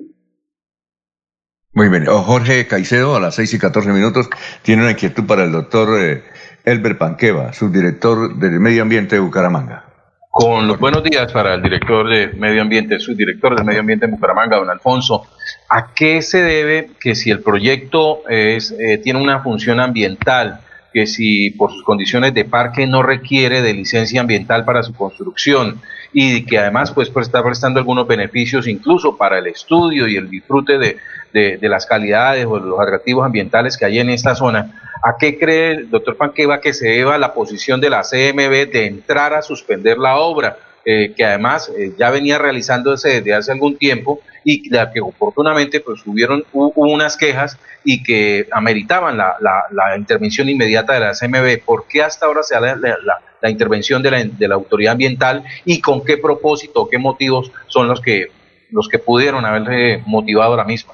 Muy 1.73 1.89
bien. 1.89 2.07
Oh, 2.07 2.21
Jorge 2.21 2.67
Caicedo, 2.67 3.15
a 3.15 3.19
las 3.19 3.35
6 3.35 3.55
y 3.55 3.59
14 3.59 3.91
minutos, 3.93 4.29
tiene 4.61 4.83
una 4.83 4.91
inquietud 4.91 5.25
para 5.25 5.43
el 5.43 5.51
doctor 5.51 5.99
eh, 5.99 6.23
Elber 6.65 6.97
Panqueva, 6.99 7.53
subdirector 7.53 8.37
del 8.37 8.59
Medio 8.59 8.83
Ambiente 8.83 9.15
de 9.15 9.21
Bucaramanga. 9.21 9.88
Con 10.31 10.67
los 10.67 10.79
buenos 10.79 11.03
días 11.03 11.31
para 11.31 11.55
el 11.55 11.63
director 11.63 12.07
de 12.07 12.27
Medio 12.27 12.61
Ambiente, 12.61 12.99
subdirector 12.99 13.55
del 13.55 13.65
Medio 13.65 13.79
Ambiente 13.79 14.05
en 14.05 14.11
Bucaramanga, 14.11 14.57
don 14.57 14.69
Alfonso. 14.69 15.25
¿A 15.67 15.93
qué 15.93 16.21
se 16.21 16.43
debe 16.43 16.91
que 16.99 17.15
si 17.15 17.31
el 17.31 17.41
proyecto 17.41 18.21
es, 18.29 18.71
eh, 18.79 18.99
tiene 18.99 19.19
una 19.19 19.41
función 19.41 19.79
ambiental, 19.79 20.61
que 20.93 21.07
si 21.07 21.49
por 21.49 21.71
sus 21.71 21.83
condiciones 21.83 22.35
de 22.35 22.45
parque 22.45 22.85
no 22.85 23.01
requiere 23.01 23.63
de 23.63 23.73
licencia 23.73 24.21
ambiental 24.21 24.65
para 24.65 24.83
su 24.83 24.93
construcción 24.93 25.81
y 26.13 26.45
que 26.45 26.59
además 26.59 26.91
pues, 26.91 27.11
está 27.15 27.43
prestando 27.43 27.79
algunos 27.79 28.07
beneficios 28.07 28.67
incluso 28.67 29.17
para 29.17 29.39
el 29.39 29.47
estudio 29.47 30.07
y 30.07 30.15
el 30.15 30.29
disfrute 30.29 30.77
de, 30.77 30.97
de, 31.33 31.69
las 31.69 31.85
calidades 31.85 32.45
o 32.45 32.59
los 32.59 32.79
atractivos 32.79 33.25
ambientales 33.25 33.77
que 33.77 33.85
hay 33.85 33.99
en 33.99 34.09
esta 34.09 34.35
zona, 34.35 34.88
¿a 35.01 35.17
qué 35.17 35.37
cree 35.37 35.71
el 35.71 35.89
doctor 35.89 36.17
Panqueva 36.17 36.61
que 36.61 36.73
se 36.73 36.87
deba 36.87 37.17
la 37.17 37.33
posición 37.33 37.81
de 37.81 37.89
la 37.89 38.01
CMB 38.01 38.71
de 38.71 38.85
entrar 38.85 39.33
a 39.33 39.41
suspender 39.41 39.97
la 39.97 40.17
obra? 40.17 40.57
Eh, 40.85 41.13
que 41.15 41.25
además 41.25 41.69
eh, 41.77 41.93
ya 41.99 42.09
venía 42.09 42.37
realizándose 42.37 43.09
desde 43.09 43.33
hace 43.33 43.51
algún 43.51 43.77
tiempo 43.77 44.21
y 44.45 44.69
la 44.69 44.91
que 44.91 45.01
oportunamente 45.01 45.81
pues 45.81 46.01
hubieron 46.07 46.45
unas 46.53 47.17
quejas 47.17 47.59
y 47.83 48.01
que 48.01 48.47
ameritaban 48.51 49.17
la, 49.17 49.35
la, 49.39 49.97
intervención 49.97 50.47
inmediata 50.47 50.93
de 50.93 51.01
la 51.01 51.11
CMB. 51.11 51.65
¿Por 51.65 51.85
qué 51.87 52.01
hasta 52.01 52.25
ahora 52.25 52.43
se 52.43 52.55
da 52.55 52.75
la, 52.75 52.97
la 53.41 53.49
intervención 53.49 54.01
de 54.01 54.11
la, 54.11 54.23
de 54.23 54.47
la 54.47 54.55
autoridad 54.55 54.93
ambiental 54.93 55.43
y 55.65 55.81
con 55.81 56.03
qué 56.03 56.17
propósito, 56.17 56.87
qué 56.89 56.97
motivos 56.97 57.51
son 57.67 57.87
los 57.87 58.01
que, 58.01 58.31
los 58.71 58.87
que 58.87 58.99
pudieron 58.99 59.45
haber 59.45 60.01
motivado 60.05 60.55
la 60.55 60.63
misma? 60.63 60.93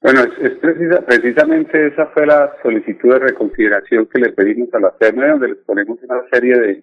Bueno, 0.00 0.20
es, 0.40 0.50
precisa, 0.58 1.04
precisamente 1.04 1.88
esa 1.88 2.06
fue 2.08 2.24
la 2.26 2.52
solicitud 2.62 3.12
de 3.12 3.18
reconsideración 3.18 4.06
que 4.06 4.20
le 4.20 4.32
pedimos 4.32 4.72
a 4.72 4.80
la 4.80 4.94
CERNE, 5.00 5.28
donde 5.28 5.48
les 5.48 5.58
ponemos 5.58 5.98
una 6.02 6.22
serie 6.30 6.82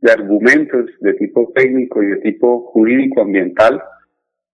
de 0.00 0.12
argumentos 0.12 0.86
de 1.00 1.14
tipo 1.14 1.52
técnico 1.54 2.02
y 2.02 2.06
de 2.06 2.16
tipo 2.16 2.70
jurídico 2.72 3.22
ambiental 3.22 3.80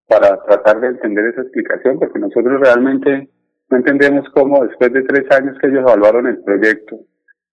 para 0.09 0.43
tratar 0.45 0.81
de 0.81 0.89
entender 0.89 1.27
esa 1.27 1.43
explicación, 1.43 1.99
porque 1.99 2.19
nosotros 2.19 2.61
realmente 2.61 3.29
no 3.71 3.77
entendemos 3.77 4.29
cómo 4.35 4.65
después 4.65 4.93
de 4.93 5.03
tres 5.03 5.25
años 5.31 5.57
que 5.59 5.69
ellos 5.69 5.81
evaluaron 5.81 6.27
el 6.27 6.43
proyecto, 6.43 7.01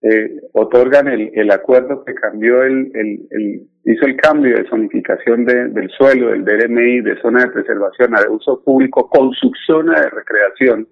eh, 0.04 0.42
otorgan 0.52 1.08
el, 1.08 1.32
el 1.34 1.50
acuerdo 1.50 2.04
que 2.04 2.14
cambió 2.14 2.62
el, 2.64 2.92
el, 2.94 3.68
hizo 3.86 4.06
el 4.06 4.18
cambio 4.18 4.58
de 4.58 4.68
zonificación 4.68 5.46
de, 5.46 5.70
del 5.70 5.90
suelo, 5.92 6.30
del 6.30 6.44
DRMI, 6.44 7.02
de 7.02 7.22
zona 7.22 7.46
de 7.46 7.52
preservación 7.52 8.14
a 8.16 8.22
de 8.22 8.28
uso 8.30 8.62
público 8.64 9.10
con 9.10 9.32
subzona 9.32 10.02
de 10.02 10.10
recreación, 10.10 10.88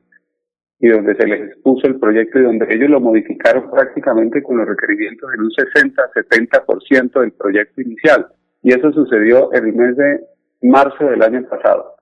y 0.80 0.88
donde 0.88 1.14
se 1.16 1.28
les 1.28 1.42
expuso 1.50 1.88
el 1.88 2.00
proyecto 2.00 2.40
y 2.40 2.44
donde 2.44 2.66
ellos 2.74 2.90
lo 2.90 3.02
modificaron 3.02 3.70
prácticamente 3.70 4.42
con 4.42 4.58
los 4.58 4.68
requerimientos 4.68 5.30
en 5.34 5.42
un 5.42 5.52
60-70% 5.52 7.20
del 7.20 7.34
proyecto 7.34 7.82
inicial. 7.82 8.28
Y 8.64 8.72
eso 8.72 8.92
sucedió 8.92 9.54
en 9.54 9.68
el 9.68 9.74
mes 9.74 9.96
de 9.98 10.22
marzo 10.64 11.06
del 11.06 11.22
año 11.22 11.48
pasado. 11.50 11.96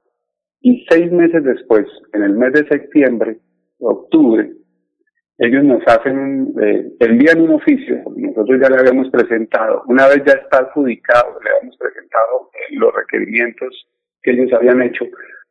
Y 0.62 0.86
seis 0.90 1.12
meses 1.12 1.44
después, 1.44 1.86
en 2.14 2.24
el 2.24 2.34
mes 2.36 2.54
de 2.54 2.68
septiembre, 2.68 3.40
octubre, 3.80 4.50
ellos 5.40 5.64
nos 5.64 5.82
hacen, 5.88 6.54
eh, 6.62 6.92
envían 7.00 7.40
un 7.40 7.52
oficio, 7.52 8.04
nosotros 8.18 8.60
ya 8.62 8.70
le 8.70 8.80
habíamos 8.80 9.10
presentado, 9.10 9.84
una 9.88 10.08
vez 10.08 10.22
ya 10.26 10.34
está 10.34 10.60
adjudicado, 10.60 11.40
le 11.42 11.50
habíamos 11.50 11.78
presentado 11.78 12.50
eh, 12.54 12.76
los 12.76 12.94
requerimientos 12.94 13.88
que 14.22 14.32
ellos 14.32 14.52
habían 14.52 14.82
hecho, 14.82 15.06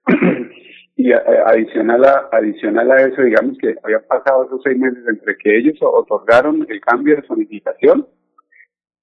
y 0.97 1.11
eh, 1.11 1.17
adicional 1.47 2.05
a, 2.05 2.29
adicional 2.33 2.91
a 2.91 3.01
eso, 3.01 3.23
digamos 3.23 3.57
que 3.57 3.77
había 3.83 4.01
pasado 4.01 4.45
esos 4.45 4.61
seis 4.63 4.79
meses 4.79 5.03
entre 5.09 5.39
que 5.39 5.57
ellos 5.57 5.79
otorgaron 5.81 6.67
el 6.69 6.81
cambio 6.83 7.17
de 7.17 7.23
zonificación, 7.23 8.07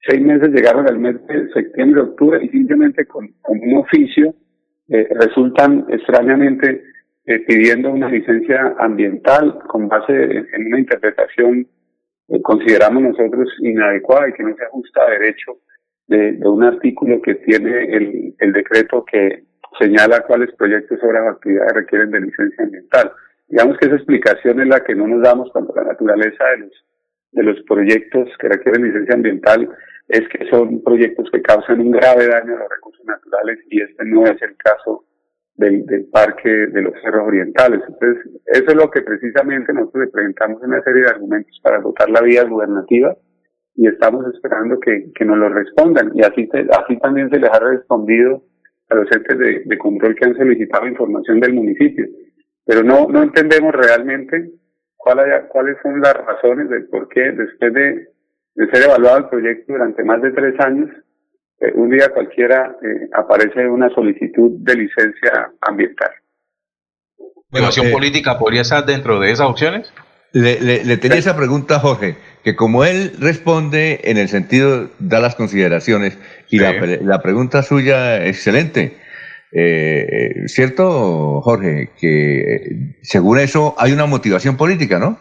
seis 0.08 0.22
meses 0.22 0.50
llegaron 0.50 0.88
al 0.88 1.00
mes 1.00 1.16
de 1.26 1.50
septiembre, 1.52 2.02
octubre, 2.02 2.40
y 2.44 2.50
simplemente 2.50 3.08
con, 3.08 3.28
un 3.48 3.78
oficio 3.78 4.36
resultan 4.88 5.84
extrañamente 5.90 6.84
eh, 7.28 7.40
pidiendo 7.40 7.92
una 7.92 8.10
licencia 8.10 8.76
ambiental 8.80 9.60
con 9.68 9.88
base 9.88 10.14
en 10.14 10.68
una 10.68 10.80
interpretación 10.80 11.68
que 12.28 12.42
consideramos 12.42 13.04
nosotros 13.04 13.50
inadecuada 13.60 14.30
y 14.30 14.34
que 14.34 14.44
no 14.44 14.56
se 14.56 14.66
ajusta 14.66 15.04
a 15.04 15.12
derecho 15.12 15.58
de, 16.08 16.38
un 16.44 16.64
artículo 16.64 17.22
que 17.22 17.36
tiene 17.36 17.96
el, 17.96 18.36
el 18.40 18.54
decreto 18.54 19.04
que 19.06 19.44
señala 19.80 20.22
cuáles 20.22 20.54
proyectos, 20.56 21.00
obras 21.04 21.24
o 21.26 21.30
actividades 21.30 21.74
requieren 21.74 22.12
de 22.12 22.22
licencia 22.22 22.64
ambiental. 22.64 23.12
Digamos 23.48 23.78
que 23.78 23.88
esa 23.88 23.96
explicación 23.96 24.62
es 24.62 24.68
la 24.68 24.84
que 24.84 24.96
no 24.96 25.08
nos 25.08 25.22
damos 25.22 25.52
cuando 25.52 25.74
la 25.76 25.84
naturaleza 25.84 26.46
de 26.46 26.58
los, 26.58 26.86
de 27.32 27.44
los 27.44 27.62
proyectos 27.64 28.30
que 28.40 28.50
requieren 28.50 28.84
licencia 28.84 29.16
ambiental 29.16 29.70
es 30.08 30.22
que 30.30 30.48
son 30.50 30.84
proyectos 30.84 31.30
que 31.32 31.42
causan 31.42 31.80
un 31.80 31.92
grave 31.92 32.28
daño 32.28 32.56
a 32.56 32.60
los 32.60 32.70
recursos 32.70 33.06
naturales 33.06 33.60
y 33.70 33.82
este 33.82 34.06
no 34.06 34.26
es 34.26 34.40
el 34.42 34.56
caso 34.58 35.05
del, 35.56 35.86
del 35.86 36.06
Parque 36.06 36.50
de 36.50 36.82
los 36.82 36.94
Cerros 37.02 37.28
Orientales. 37.28 37.82
Entonces, 37.88 38.26
eso 38.46 38.66
es 38.68 38.76
lo 38.76 38.90
que 38.92 39.02
precisamente 39.02 39.74
nosotros 39.74 40.06
le 40.06 40.12
presentamos 40.12 40.62
una 40.62 40.82
serie 40.84 41.04
de 41.04 41.10
argumentos 41.10 41.60
para 41.64 41.80
votar 41.80 42.10
la 42.10 42.22
vía 42.22 42.44
gubernativa 42.44 43.16
y 43.76 43.88
estamos 43.88 44.26
esperando 44.34 44.80
que, 44.80 45.12
que 45.14 45.26
nos 45.26 45.38
lo 45.38 45.50
respondan. 45.50 46.12
Y 46.14 46.22
así, 46.22 46.50
así 46.72 46.98
también 47.00 47.30
se 47.30 47.40
les 47.40 47.50
ha 47.50 47.60
respondido 47.60 48.44
a 48.90 48.96
los 48.96 49.12
entes 49.12 49.38
de, 49.38 49.64
de, 49.66 49.78
control 49.78 50.16
que 50.16 50.26
han 50.26 50.38
solicitado 50.38 50.88
información 50.88 51.40
del 51.40 51.54
municipio. 51.54 52.06
Pero 52.66 52.84
no, 52.84 53.08
no 53.08 53.24
entendemos 53.24 53.74
realmente 53.74 54.52
cuál 54.98 55.20
cuáles 55.50 55.78
son 55.82 56.02
las 56.02 56.14
razones 56.14 56.70
del 56.70 56.88
por 56.88 57.08
qué, 57.10 57.32
después 57.32 57.74
de, 57.74 58.08
de 58.56 58.68
ser 58.72 58.84
evaluado 58.84 59.18
el 59.20 59.30
proyecto 59.30 59.74
durante 59.74 60.04
más 60.04 60.22
de 60.22 60.32
tres 60.32 60.60
años, 60.60 60.90
eh, 61.60 61.72
un 61.76 61.90
día 61.90 62.10
cualquiera 62.10 62.76
eh, 62.82 63.10
aparece 63.14 63.68
una 63.68 63.90
solicitud 63.90 64.52
de 64.60 64.76
licencia 64.76 65.52
ambiental. 65.62 66.12
¿Motivación 67.50 67.88
eh, 67.88 67.92
política 67.92 68.38
podría 68.38 68.62
estar 68.62 68.86
dentro 68.86 69.20
de 69.20 69.32
esas 69.32 69.48
opciones? 69.48 69.94
Le, 70.34 70.84
le, 70.84 70.98
tenía 70.98 71.18
esa 71.18 71.38
pregunta 71.38 71.80
Jorge, 71.80 72.18
que 72.44 72.58
como 72.58 72.84
él 72.84 73.14
responde 73.20 74.02
en 74.04 74.18
el 74.18 74.28
sentido, 74.28 74.90
da 75.00 75.22
las 75.22 75.36
consideraciones, 75.36 76.18
y 76.50 76.60
la, 76.60 76.74
la, 76.74 77.22
pregunta 77.22 77.64
suya, 77.64 78.26
excelente. 78.26 78.98
¿Cierto, 80.48 81.40
Jorge? 81.40 81.92
Que 81.98 82.98
según 83.02 83.40
eso 83.40 83.76
hay 83.78 83.94
una 83.94 84.08
motivación 84.08 84.58
política, 84.58 85.00
¿no? 85.00 85.18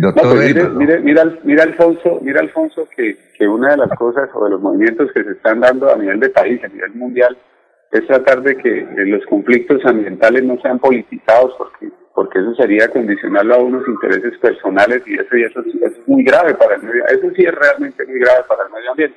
Pues 0.00 0.76
mire, 0.76 1.00
mira, 1.00 1.24
mira, 1.44 1.62
Alfonso, 1.64 2.20
mira 2.22 2.40
Alfonso 2.40 2.88
que, 2.96 3.16
que 3.36 3.46
una 3.46 3.72
de 3.72 3.76
las 3.78 3.90
cosas 3.98 4.30
o 4.34 4.44
de 4.44 4.50
los 4.50 4.60
movimientos 4.60 5.10
que 5.12 5.22
se 5.22 5.32
están 5.32 5.60
dando 5.60 5.92
a 5.92 5.96
nivel 5.96 6.20
de 6.20 6.30
país, 6.30 6.62
a 6.64 6.68
nivel 6.68 6.92
mundial, 6.94 7.36
es 7.92 8.06
tratar 8.06 8.42
de 8.42 8.56
que 8.56 8.86
los 8.96 9.24
conflictos 9.26 9.84
ambientales 9.84 10.44
no 10.44 10.58
sean 10.60 10.78
politizados 10.78 11.54
porque 11.58 11.90
porque 12.14 12.38
eso 12.38 12.54
sería 12.54 12.88
condicionarlo 12.88 13.54
a 13.54 13.58
unos 13.58 13.86
intereses 13.88 14.36
personales 14.38 15.02
y 15.06 15.14
eso 15.14 15.36
y 15.36 15.42
eso, 15.42 15.60
es 15.60 16.08
muy 16.08 16.22
grave 16.24 16.54
para 16.54 16.74
el 16.74 16.82
medio 16.82 17.04
eso 17.06 17.30
sí 17.34 17.44
es 17.44 17.54
realmente 17.54 18.04
muy 18.06 18.18
grave 18.18 18.44
para 18.48 18.64
el 18.64 18.72
medio 18.72 18.90
ambiente. 18.90 19.16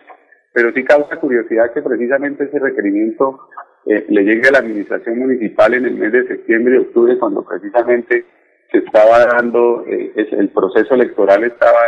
Pero 0.54 0.72
sí 0.72 0.84
causa 0.84 1.16
curiosidad 1.18 1.74
que 1.74 1.82
precisamente 1.82 2.46
ese 2.46 2.60
requerimiento 2.60 3.50
eh, 3.88 4.06
le 4.08 4.24
llegue 4.24 4.48
a 4.48 4.52
la 4.52 4.60
administración 4.60 5.20
municipal 5.20 5.74
en 5.74 5.86
el 5.86 5.96
mes 5.96 6.12
de 6.12 6.28
septiembre 6.28 6.76
y 6.76 6.78
octubre 6.80 7.18
cuando 7.18 7.44
precisamente 7.44 8.26
se 8.74 8.80
estaba 8.80 9.26
dando, 9.28 9.86
eh, 9.88 10.12
el 10.16 10.50
proceso 10.50 10.96
electoral 10.96 11.44
estaba 11.44 11.80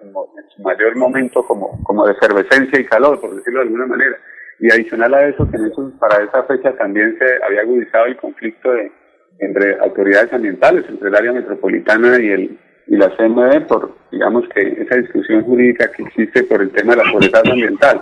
en, 0.00 0.12
su 0.54 0.62
mayor 0.62 0.94
momento 0.96 1.42
como, 1.42 1.82
como 1.82 2.06
de 2.06 2.12
efervescencia 2.12 2.78
y 2.78 2.84
calor, 2.84 3.20
por 3.20 3.34
decirlo 3.34 3.60
de 3.60 3.66
alguna 3.66 3.86
manera. 3.86 4.16
Y 4.60 4.70
adicional 4.70 5.14
a 5.14 5.26
eso, 5.26 5.50
que 5.50 5.56
en 5.56 5.66
eso, 5.66 5.92
para 5.98 6.22
esa 6.22 6.44
fecha 6.44 6.72
también 6.76 7.16
se 7.18 7.44
había 7.44 7.62
agudizado 7.62 8.06
el 8.06 8.16
conflicto 8.16 8.70
de, 8.70 8.92
entre 9.40 9.78
autoridades 9.80 10.32
ambientales, 10.32 10.84
entre 10.88 11.08
el 11.08 11.16
área 11.16 11.32
metropolitana 11.32 12.20
y 12.20 12.28
el 12.28 12.58
y 12.90 12.96
la 12.96 13.14
CMD 13.16 13.66
por, 13.66 13.94
digamos 14.10 14.48
que 14.48 14.62
esa 14.62 14.96
discusión 14.96 15.44
jurídica 15.44 15.90
que 15.92 16.04
existe 16.04 16.44
por 16.44 16.62
el 16.62 16.70
tema 16.70 16.96
de 16.96 17.04
la 17.04 17.12
pobreza 17.12 17.42
ambiental. 17.44 18.00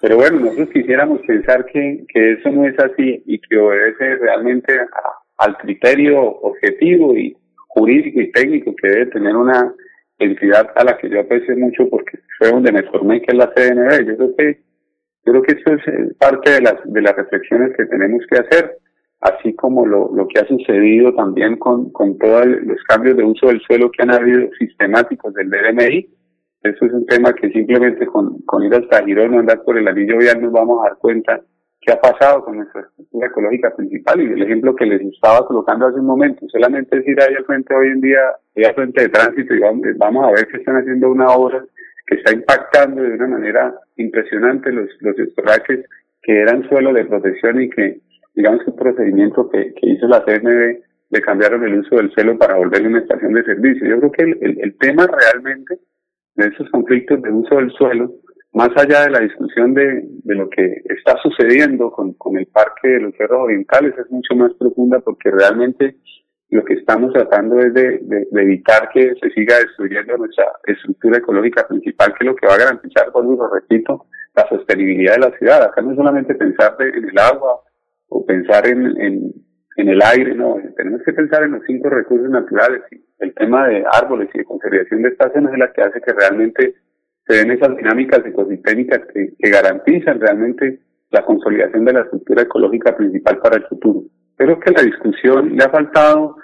Pero 0.00 0.16
bueno, 0.16 0.40
nosotros 0.40 0.68
quisiéramos 0.70 1.20
pensar 1.20 1.64
que, 1.66 2.04
que 2.12 2.32
eso 2.32 2.50
no 2.50 2.66
es 2.66 2.76
así 2.78 3.22
y 3.24 3.40
que 3.40 3.56
obedece 3.56 4.16
realmente 4.16 4.76
al 5.38 5.56
criterio 5.58 6.20
objetivo 6.20 7.16
y, 7.16 7.36
jurídico 7.76 8.20
y 8.20 8.32
técnico 8.32 8.74
que 8.74 8.88
debe 8.88 9.06
tener 9.06 9.36
una 9.36 9.74
entidad 10.18 10.70
a 10.74 10.84
la 10.84 10.96
que 10.96 11.10
yo 11.10 11.20
aprecio 11.20 11.56
mucho 11.56 11.88
porque 11.90 12.18
fue 12.38 12.50
donde 12.50 12.72
me 12.72 12.82
formé, 12.84 13.20
que 13.20 13.32
es 13.32 13.38
la 13.38 13.52
CNB. 13.54 14.06
Yo 14.06 14.16
creo 14.16 14.36
que, 14.36 14.60
yo 15.24 15.32
creo 15.32 15.42
que 15.42 15.52
eso 15.52 15.74
es 15.74 15.88
eh, 15.88 16.14
parte 16.18 16.52
de 16.52 16.60
las, 16.62 16.74
de 16.84 17.02
las 17.02 17.14
reflexiones 17.14 17.76
que 17.76 17.84
tenemos 17.84 18.22
que 18.30 18.38
hacer, 18.38 18.78
así 19.20 19.54
como 19.54 19.84
lo, 19.84 20.10
lo 20.14 20.26
que 20.26 20.40
ha 20.40 20.46
sucedido 20.46 21.14
también 21.14 21.56
con, 21.56 21.90
con 21.92 22.16
todos 22.18 22.46
los 22.46 22.82
cambios 22.84 23.16
de 23.16 23.24
uso 23.24 23.48
del 23.48 23.60
suelo 23.60 23.90
que 23.90 24.02
han 24.02 24.14
habido 24.14 24.48
sistemáticos 24.58 25.34
del 25.34 25.50
DMI. 25.50 26.08
Eso 26.62 26.86
es 26.86 26.92
un 26.92 27.04
tema 27.06 27.34
que 27.34 27.50
simplemente 27.50 28.06
con, 28.06 28.40
con 28.46 28.64
ir 28.64 28.74
hasta 28.74 29.04
Girón 29.04 29.34
o 29.34 29.38
andar 29.40 29.62
por 29.62 29.76
el 29.76 29.86
anillo 29.86 30.16
vial 30.16 30.40
nos 30.40 30.52
vamos 30.52 30.80
a 30.80 30.88
dar 30.88 30.98
cuenta 30.98 31.42
qué 31.86 31.92
ha 31.92 32.00
pasado 32.00 32.44
con 32.44 32.56
nuestra 32.56 32.80
estructura 32.80 33.28
ecológica 33.28 33.74
principal 33.76 34.20
y 34.20 34.32
el 34.32 34.42
ejemplo 34.42 34.74
que 34.74 34.86
les 34.86 35.00
estaba 35.02 35.46
colocando 35.46 35.86
hace 35.86 36.00
un 36.00 36.06
momento, 36.06 36.44
solamente 36.48 36.98
es 36.98 37.06
ir 37.06 37.20
ahí 37.22 37.34
al 37.36 37.44
frente 37.44 37.74
hoy 37.74 37.88
en 37.88 38.00
día, 38.00 38.18
ahí 38.56 38.64
al 38.64 38.74
frente 38.74 39.02
de 39.02 39.08
tránsito 39.08 39.54
y 39.54 39.60
vamos, 39.96 40.24
a 40.24 40.30
ver 40.32 40.48
que 40.48 40.56
están 40.56 40.76
haciendo 40.76 41.10
una 41.10 41.28
obra 41.28 41.64
que 42.08 42.16
está 42.16 42.32
impactando 42.32 43.02
de 43.02 43.14
una 43.14 43.28
manera 43.28 43.74
impresionante 43.96 44.72
los, 44.72 44.88
los 45.00 45.16
estoraques 45.16 45.86
que 46.22 46.40
eran 46.40 46.68
suelo 46.68 46.92
de 46.92 47.04
protección 47.04 47.62
y 47.62 47.70
que, 47.70 48.00
digamos 48.34 48.66
el 48.66 48.74
procedimiento 48.74 49.48
que, 49.48 49.72
que 49.74 49.88
hizo 49.88 50.08
la 50.08 50.24
CNB 50.24 50.80
le 51.10 51.20
cambiaron 51.20 51.64
el 51.64 51.78
uso 51.78 51.96
del 51.96 52.10
suelo 52.10 52.36
para 52.36 52.56
volverle 52.56 52.88
una 52.88 52.98
estación 52.98 53.32
de 53.32 53.44
servicio. 53.44 53.86
Yo 53.86 54.00
creo 54.00 54.12
que 54.12 54.22
el, 54.22 54.60
el 54.60 54.76
tema 54.78 55.06
realmente 55.06 55.78
de 56.34 56.48
esos 56.48 56.68
conflictos 56.70 57.22
de 57.22 57.30
uso 57.30 57.56
del 57.56 57.70
suelo 57.70 58.12
más 58.56 58.70
allá 58.74 59.02
de 59.02 59.10
la 59.10 59.20
discusión 59.20 59.74
de, 59.74 60.02
de 60.24 60.34
lo 60.34 60.48
que 60.48 60.80
está 60.86 61.14
sucediendo 61.22 61.90
con, 61.90 62.14
con, 62.14 62.38
el 62.38 62.46
Parque 62.46 62.88
de 62.88 63.00
los 63.00 63.14
Cerros 63.14 63.44
Orientales, 63.44 63.92
es 63.98 64.10
mucho 64.10 64.34
más 64.34 64.50
profunda 64.54 64.98
porque 65.00 65.30
realmente 65.30 65.96
lo 66.48 66.64
que 66.64 66.72
estamos 66.72 67.12
tratando 67.12 67.60
es 67.60 67.74
de, 67.74 67.98
de, 68.00 68.26
evitar 68.42 68.88
que 68.94 69.14
se 69.20 69.30
siga 69.32 69.56
destruyendo 69.58 70.16
nuestra 70.16 70.46
estructura 70.64 71.18
ecológica 71.18 71.68
principal, 71.68 72.14
que 72.14 72.24
es 72.24 72.26
lo 72.26 72.34
que 72.34 72.46
va 72.46 72.54
a 72.54 72.58
garantizar, 72.58 73.12
por 73.12 73.26
lo 73.26 73.46
repito, 73.52 74.06
la 74.34 74.48
sostenibilidad 74.48 75.16
de 75.16 75.20
la 75.20 75.36
ciudad. 75.36 75.62
Acá 75.62 75.82
no 75.82 75.90
es 75.90 75.96
solamente 75.98 76.34
pensar 76.34 76.76
en 76.80 77.10
el 77.10 77.18
agua 77.18 77.60
o 78.08 78.24
pensar 78.24 78.66
en, 78.68 78.86
en, 78.98 79.88
el 79.88 80.00
aire, 80.00 80.34
no, 80.34 80.56
tenemos 80.78 81.02
que 81.04 81.12
pensar 81.12 81.42
en 81.42 81.52
los 81.52 81.62
cinco 81.66 81.90
recursos 81.90 82.30
naturales. 82.30 82.80
El 83.18 83.34
tema 83.34 83.68
de 83.68 83.84
árboles 83.92 84.30
y 84.32 84.38
de 84.38 84.44
conservación 84.44 85.02
de 85.02 85.10
estaciones 85.10 85.52
es 85.52 85.58
la 85.58 85.72
que 85.74 85.82
hace 85.82 86.00
que 86.00 86.12
realmente 86.14 86.74
se 87.26 87.36
den 87.36 87.50
esas 87.50 87.76
dinámicas 87.76 88.24
ecosistémicas 88.24 89.00
que, 89.12 89.50
garantizan 89.50 90.20
realmente 90.20 90.80
la 91.10 91.24
consolidación 91.24 91.84
de 91.84 91.92
la 91.92 92.00
estructura 92.00 92.42
ecológica 92.42 92.96
principal 92.96 93.38
para 93.38 93.56
el 93.56 93.64
futuro. 93.64 94.02
Creo 94.36 94.60
que 94.60 94.70
la 94.70 94.82
discusión 94.82 95.56
le 95.56 95.64
ha 95.64 95.70
faltado 95.70 96.36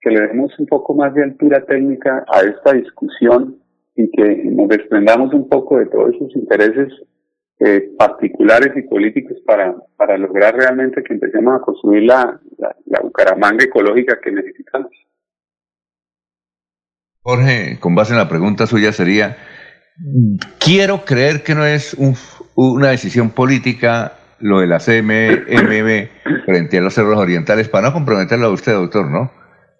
que 0.00 0.10
le 0.10 0.26
demos 0.28 0.56
un 0.58 0.66
poco 0.66 0.94
más 0.94 1.14
de 1.14 1.24
altura 1.24 1.64
técnica 1.64 2.24
a 2.32 2.40
esta 2.40 2.72
discusión 2.72 3.58
y 3.94 4.10
que 4.10 4.44
nos 4.44 4.68
desprendamos 4.68 5.32
un 5.34 5.48
poco 5.48 5.78
de 5.78 5.86
todos 5.86 6.14
esos 6.14 6.34
intereses 6.36 6.92
eh, 7.60 7.92
particulares 7.96 8.72
y 8.76 8.82
políticos 8.82 9.36
para, 9.46 9.74
para 9.96 10.18
lograr 10.18 10.56
realmente 10.56 11.02
que 11.02 11.14
empecemos 11.14 11.54
a 11.54 11.60
construir 11.60 12.04
la, 12.04 12.40
la, 12.58 13.00
Bucaramanga 13.00 13.64
ecológica 13.64 14.18
que 14.20 14.32
necesitamos. 14.32 14.90
Jorge, 17.20 17.78
con 17.78 17.94
base 17.94 18.12
en 18.14 18.18
la 18.18 18.28
pregunta 18.28 18.66
suya 18.66 18.92
sería, 18.92 19.36
quiero 20.58 21.04
creer 21.04 21.42
que 21.42 21.54
no 21.54 21.64
es 21.64 21.96
una 22.54 22.88
decisión 22.88 23.30
política 23.30 24.12
lo 24.42 24.60
de 24.60 24.66
la 24.66 24.78
CMMB 24.78 26.44
frente 26.44 26.78
a 26.78 26.80
los 26.80 26.94
cerros 26.94 27.18
orientales, 27.18 27.68
para 27.68 27.88
no 27.88 27.92
comprometerlo 27.92 28.46
a 28.46 28.50
usted, 28.50 28.72
doctor, 28.72 29.08
¿no? 29.08 29.30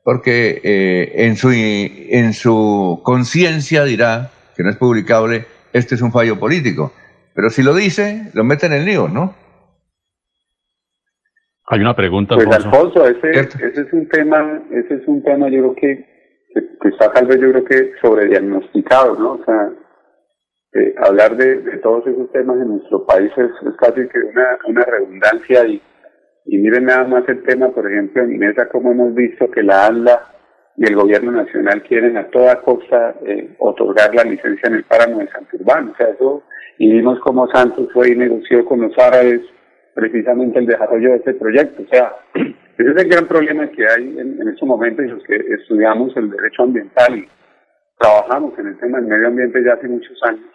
Porque 0.05 0.61
eh, 0.63 1.27
en 1.27 1.37
su, 1.37 1.51
en 1.53 2.33
su 2.33 3.01
conciencia 3.05 3.85
dirá 3.85 4.31
que 4.57 4.63
no 4.63 4.71
es 4.71 4.77
publicable, 4.77 5.47
este 5.73 5.97
es 5.97 6.03
un 6.03 6.13
fallo 6.13 6.39
político. 6.39 6.93
Pero 7.35 7.51
si 7.51 7.63
lo 7.63 7.75
dice, 7.75 8.31
lo 8.35 8.45
mete 8.45 8.67
en 8.67 8.73
el 8.73 8.85
lío, 8.85 9.09
¿no? 9.09 9.35
Hay 11.67 11.81
una 11.81 11.95
pregunta, 11.95 12.35
Pues 12.35 12.49
Alfonso, 12.49 13.07
ese, 13.07 13.31
ese 13.31 13.81
es 13.81 13.93
un 13.93 14.09
tema, 14.09 14.63
ese 14.73 14.95
es 14.95 15.09
un 15.09 15.23
tema 15.23 15.49
yo 15.49 15.61
creo 15.61 15.75
que, 15.75 16.07
que, 16.83 16.89
está 16.89 17.11
tal 17.13 17.27
vez 17.27 17.41
yo 17.41 17.51
creo 17.51 17.65
que 17.65 17.93
sobrediagnosticado, 18.01 19.15
¿no? 19.15 19.33
O 19.33 19.45
sea, 19.45 19.71
eh, 20.75 20.95
hablar 20.99 21.37
de, 21.37 21.57
todos 21.79 22.07
esos 22.07 22.31
temas 22.33 22.57
en 22.61 22.69
nuestro 22.69 23.05
país 23.05 23.31
es, 23.37 23.51
casi 23.79 24.09
que 24.09 24.19
una, 24.21 24.59
una 24.67 24.85
redundancia 24.85 25.67
y, 25.67 25.83
y 26.47 26.59
miren 26.59 26.87
nada 26.87 27.05
más 27.05 27.29
el 27.29 27.43
tema, 27.43 27.69
por 27.71 27.91
ejemplo, 27.91 28.23
en 28.23 28.35
Inesa, 28.35 28.69
como 28.69 28.93
hemos 28.93 29.15
visto 29.15 29.51
que 29.51 29.63
la 29.63 29.87
ANLA 29.87 30.33
y 30.77 30.87
el 30.87 30.97
gobierno 30.97 31.33
nacional 31.33 31.83
quieren 31.83 32.17
a 32.17 32.29
toda 32.29 32.63
costa 32.63 33.15
eh, 33.27 33.55
otorgar 33.59 34.15
la 34.15 34.25
licencia 34.25 34.69
en 34.69 34.77
el 34.77 34.85
páramo 34.85 35.19
de 35.19 35.29
Santurbán. 35.29 35.91
O 35.91 35.97
sea, 35.97 36.09
eso 36.09 36.43
y 36.79 36.91
vimos 36.91 37.21
cómo 37.21 37.47
Santos 37.49 37.89
fue 37.93 38.11
y 38.11 38.17
negoció 38.17 38.65
con 38.65 38.81
los 38.81 38.99
árabes 38.99 39.41
precisamente 39.95 40.59
el 40.59 40.67
desarrollo 40.67 41.11
de 41.11 41.17
este 41.17 41.35
proyecto. 41.35 41.83
O 41.83 41.87
sea, 41.87 42.17
ese 42.35 42.91
es 42.91 42.97
el 42.97 43.09
gran 43.09 43.27
problema 43.27 43.69
que 43.71 43.87
hay 43.87 44.19
en, 44.19 44.41
en 44.41 44.49
estos 44.49 44.67
momentos 44.67 45.05
y 45.05 45.09
los 45.09 45.23
que 45.25 45.37
estudiamos 45.37 46.17
el 46.17 46.31
derecho 46.31 46.63
ambiental 46.63 47.19
y 47.19 47.29
trabajamos 47.99 48.59
en 48.59 48.69
el 48.69 48.79
tema 48.79 48.99
del 48.99 49.09
medio 49.09 49.29
ambiente 49.29 49.63
ya 49.65 49.75
hace 49.75 49.89
muchos 49.89 50.19
años. 50.23 50.52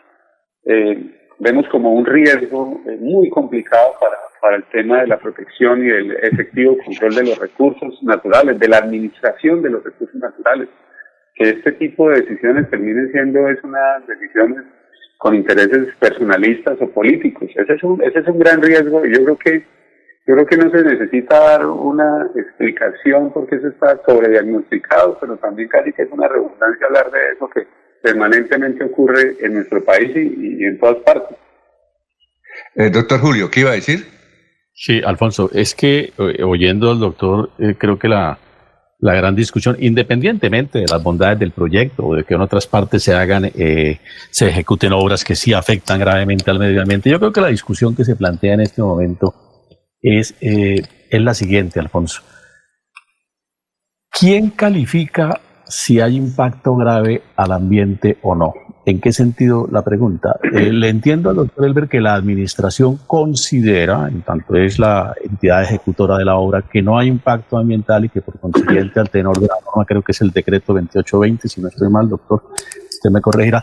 Eh, 0.67 1.17
vemos 1.39 1.67
como 1.69 1.93
un 1.93 2.05
riesgo 2.05 2.81
eh, 2.85 2.97
muy 2.99 3.29
complicado 3.29 3.93
para, 3.99 4.17
para 4.41 4.57
el 4.57 4.63
tema 4.65 5.01
de 5.01 5.07
la 5.07 5.17
protección 5.17 5.85
y 5.85 5.89
el 5.89 6.11
efectivo 6.23 6.77
control 6.83 7.15
de 7.15 7.23
los 7.23 7.39
recursos 7.39 8.03
naturales, 8.03 8.59
de 8.59 8.67
la 8.67 8.77
administración 8.77 9.61
de 9.61 9.69
los 9.69 9.83
recursos 9.83 10.15
naturales. 10.15 10.67
Que 11.35 11.49
este 11.49 11.71
tipo 11.73 12.09
de 12.09 12.21
decisiones 12.21 12.69
terminen 12.69 13.11
siendo 13.11 13.47
es 13.47 13.63
unas 13.63 14.05
decisiones 14.07 14.63
con 15.17 15.35
intereses 15.35 15.95
personalistas 15.99 16.77
o 16.81 16.89
políticos. 16.89 17.49
Ese 17.55 17.73
es 17.73 17.83
un, 17.83 18.01
ese 18.03 18.19
es 18.19 18.27
un 18.27 18.39
gran 18.39 18.61
riesgo 18.61 19.05
y 19.05 19.13
yo 19.13 19.23
creo 19.23 19.37
que 19.37 19.77
yo 20.27 20.33
creo 20.33 20.45
que 20.45 20.57
no 20.57 20.69
se 20.69 20.83
necesita 20.83 21.39
dar 21.39 21.65
una 21.65 22.29
explicación 22.35 23.31
porque 23.31 23.55
eso 23.55 23.69
está 23.69 23.97
sobrediagnosticado, 24.05 25.17
pero 25.21 25.37
también 25.37 25.69
casi 25.69 25.93
que 25.93 26.01
es 26.01 26.11
una 26.11 26.27
redundancia 26.27 26.85
hablar 26.85 27.09
de 27.11 27.19
eso 27.31 27.49
que 27.49 27.65
permanentemente 28.01 28.83
ocurre 28.83 29.37
en 29.41 29.55
nuestro 29.55 29.83
país 29.83 30.11
y, 30.15 30.63
en 30.63 30.79
todas 30.79 30.97
partes. 30.97 31.37
Eh, 32.75 32.89
doctor 32.89 33.19
Julio, 33.19 33.49
¿qué 33.49 33.61
iba 33.61 33.71
a 33.71 33.75
decir? 33.75 34.05
Sí, 34.73 35.01
Alfonso, 35.03 35.49
es 35.53 35.73
que 35.73 36.13
eh, 36.17 36.43
oyendo 36.43 36.91
al 36.91 36.99
doctor, 36.99 37.51
eh, 37.59 37.75
creo 37.77 37.97
que 37.97 38.07
la, 38.07 38.39
la 38.99 39.13
gran 39.13 39.35
discusión, 39.35 39.77
independientemente 39.79 40.79
de 40.79 40.85
las 40.89 41.01
bondades 41.03 41.37
del 41.39 41.51
proyecto 41.51 42.05
o 42.05 42.15
de 42.15 42.23
que 42.23 42.33
en 42.33 42.41
otras 42.41 42.65
partes 42.65 43.03
se 43.03 43.13
hagan, 43.13 43.45
eh, 43.45 43.99
se 44.31 44.49
ejecuten 44.49 44.93
obras 44.93 45.23
que 45.23 45.35
sí 45.35 45.53
afectan 45.53 45.99
gravemente 45.99 46.49
al 46.49 46.59
medio 46.59 46.81
ambiente. 46.81 47.09
Yo 47.09 47.19
creo 47.19 47.31
que 47.31 47.41
la 47.41 47.49
discusión 47.49 47.95
que 47.95 48.03
se 48.03 48.15
plantea 48.15 48.55
en 48.55 48.61
este 48.61 48.81
momento 48.81 49.35
es, 50.01 50.33
eh, 50.41 50.81
es 51.09 51.21
la 51.21 51.33
siguiente, 51.35 51.79
Alfonso. 51.79 52.23
¿Quién 54.09 54.49
califica 54.49 55.41
si 55.69 55.99
hay 55.99 56.15
impacto 56.15 56.75
grave 56.75 57.23
al 57.35 57.51
ambiente 57.51 58.17
o 58.21 58.35
no? 58.35 58.53
¿En 58.85 59.01
qué 59.01 59.11
sentido 59.11 59.67
la 59.69 59.83
pregunta? 59.83 60.39
Eh, 60.53 60.71
le 60.71 60.87
entiendo 60.87 61.29
al 61.29 61.35
doctor 61.35 61.65
Elber 61.65 61.89
que 61.89 61.99
la 61.99 62.15
administración 62.15 62.99
considera, 63.05 64.07
en 64.07 64.21
tanto 64.21 64.55
es 64.55 64.79
la 64.79 65.13
entidad 65.21 65.63
ejecutora 65.63 66.17
de 66.17 66.23
la 66.23 66.37
obra, 66.37 66.61
que 66.61 66.81
no 66.81 66.97
hay 66.97 67.09
impacto 67.09 67.57
ambiental 67.57 68.05
y 68.05 68.09
que 68.09 68.21
por 68.21 68.39
consiguiente 68.39 69.01
al 69.01 69.09
tenor 69.09 69.37
de 69.39 69.47
la 69.47 69.55
norma, 69.65 69.83
creo 69.85 70.01
que 70.01 70.13
es 70.13 70.21
el 70.21 70.31
decreto 70.31 70.73
2820, 70.73 71.49
si 71.49 71.59
no 71.59 71.67
estoy 71.67 71.89
mal, 71.89 72.07
doctor, 72.07 72.43
usted 72.89 73.09
me 73.09 73.19
corregirá, 73.19 73.61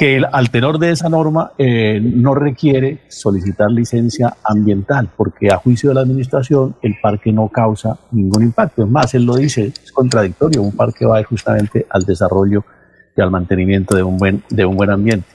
que 0.00 0.22
al 0.32 0.48
tenor 0.48 0.78
de 0.78 0.92
esa 0.92 1.10
norma 1.10 1.52
eh, 1.58 2.00
no 2.02 2.34
requiere 2.34 3.02
solicitar 3.08 3.70
licencia 3.70 4.34
ambiental, 4.42 5.10
porque 5.14 5.50
a 5.50 5.58
juicio 5.58 5.90
de 5.90 5.96
la 5.96 6.00
administración 6.00 6.74
el 6.80 6.96
parque 7.02 7.30
no 7.30 7.50
causa 7.50 7.98
ningún 8.10 8.44
impacto. 8.44 8.82
Es 8.82 8.88
más, 8.88 9.12
él 9.12 9.26
lo 9.26 9.36
dice, 9.36 9.66
es 9.66 9.92
contradictorio, 9.92 10.62
un 10.62 10.74
parque 10.74 11.04
va 11.04 11.22
justamente 11.22 11.84
al 11.90 12.04
desarrollo 12.04 12.64
y 13.14 13.20
al 13.20 13.30
mantenimiento 13.30 13.94
de 13.94 14.02
un 14.02 14.16
buen, 14.16 14.42
de 14.48 14.64
un 14.64 14.74
buen 14.74 14.88
ambiente. 14.88 15.26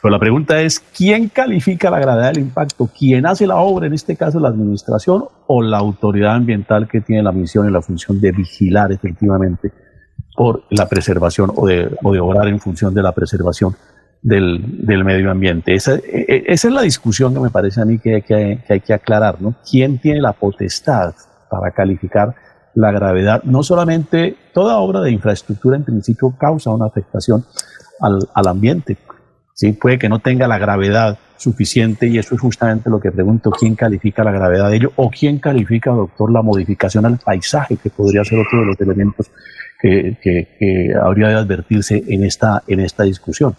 Pero 0.00 0.12
la 0.12 0.18
pregunta 0.18 0.58
es, 0.62 0.80
¿quién 0.96 1.28
califica 1.28 1.90
la 1.90 1.98
gravedad 1.98 2.32
del 2.32 2.44
impacto? 2.44 2.88
¿Quién 2.98 3.26
hace 3.26 3.46
la 3.46 3.56
obra, 3.56 3.88
en 3.88 3.92
este 3.92 4.16
caso 4.16 4.40
la 4.40 4.48
administración 4.48 5.26
o 5.48 5.60
la 5.60 5.76
autoridad 5.76 6.36
ambiental 6.36 6.88
que 6.88 7.02
tiene 7.02 7.22
la 7.22 7.32
misión 7.32 7.68
y 7.68 7.70
la 7.70 7.82
función 7.82 8.18
de 8.22 8.32
vigilar 8.32 8.90
efectivamente 8.90 9.70
por 10.34 10.62
la 10.70 10.88
preservación 10.88 11.52
o 11.54 11.66
de, 11.66 11.94
o 12.02 12.10
de 12.10 12.20
obrar 12.20 12.48
en 12.48 12.58
función 12.58 12.94
de 12.94 13.02
la 13.02 13.12
preservación 13.12 13.76
del, 14.24 15.04
medio 15.04 15.30
ambiente? 15.30 15.74
Esa, 15.74 15.94
e, 15.94 16.26
e, 16.28 16.44
esa, 16.48 16.68
es 16.68 16.74
la 16.74 16.82
discusión 16.82 17.32
que 17.32 17.40
me 17.40 17.50
parece 17.50 17.80
a 17.80 17.84
mí 17.84 17.98
que 17.98 18.16
hay 18.16 18.22
que, 18.22 18.58
que 18.66 18.80
que 18.80 18.92
aclarar, 18.92 19.40
¿no? 19.40 19.54
¿Quién 19.70 19.98
tiene 19.98 20.20
la 20.20 20.32
potestad 20.32 21.14
para 21.48 21.70
calificar 21.70 22.34
la 22.74 22.90
gravedad, 22.90 23.42
no 23.44 23.62
solamente 23.62 24.36
toda 24.52 24.78
obra 24.78 25.00
de 25.00 25.12
infraestructura 25.12 25.76
en 25.76 25.84
principio 25.84 26.34
causa 26.36 26.70
una 26.70 26.86
afectación 26.86 27.44
al, 28.00 28.18
al 28.34 28.48
ambiente, 28.48 28.96
¿sí? 29.54 29.72
puede 29.72 29.98
que 29.98 30.08
no 30.08 30.18
tenga 30.18 30.48
la 30.48 30.58
gravedad 30.58 31.18
suficiente 31.36 32.06
y 32.08 32.18
eso 32.18 32.34
es 32.34 32.40
justamente 32.40 32.90
lo 32.90 33.00
que 33.00 33.12
pregunto, 33.12 33.50
¿quién 33.50 33.76
califica 33.76 34.24
la 34.24 34.32
gravedad 34.32 34.70
de 34.70 34.76
ello 34.76 34.92
o 34.96 35.10
quién 35.10 35.38
califica, 35.38 35.90
doctor, 35.90 36.32
la 36.32 36.42
modificación 36.42 37.06
al 37.06 37.18
paisaje, 37.18 37.76
que 37.76 37.90
podría 37.90 38.24
ser 38.24 38.40
otro 38.40 38.60
de 38.60 38.66
los 38.66 38.80
elementos 38.80 39.30
que, 39.80 40.16
que, 40.22 40.94
habría 41.00 41.28
de 41.28 41.34
advertirse 41.34 42.02
en 42.08 42.24
esta, 42.24 42.62
en 42.66 42.80
esta 42.80 43.04
discusión? 43.04 43.54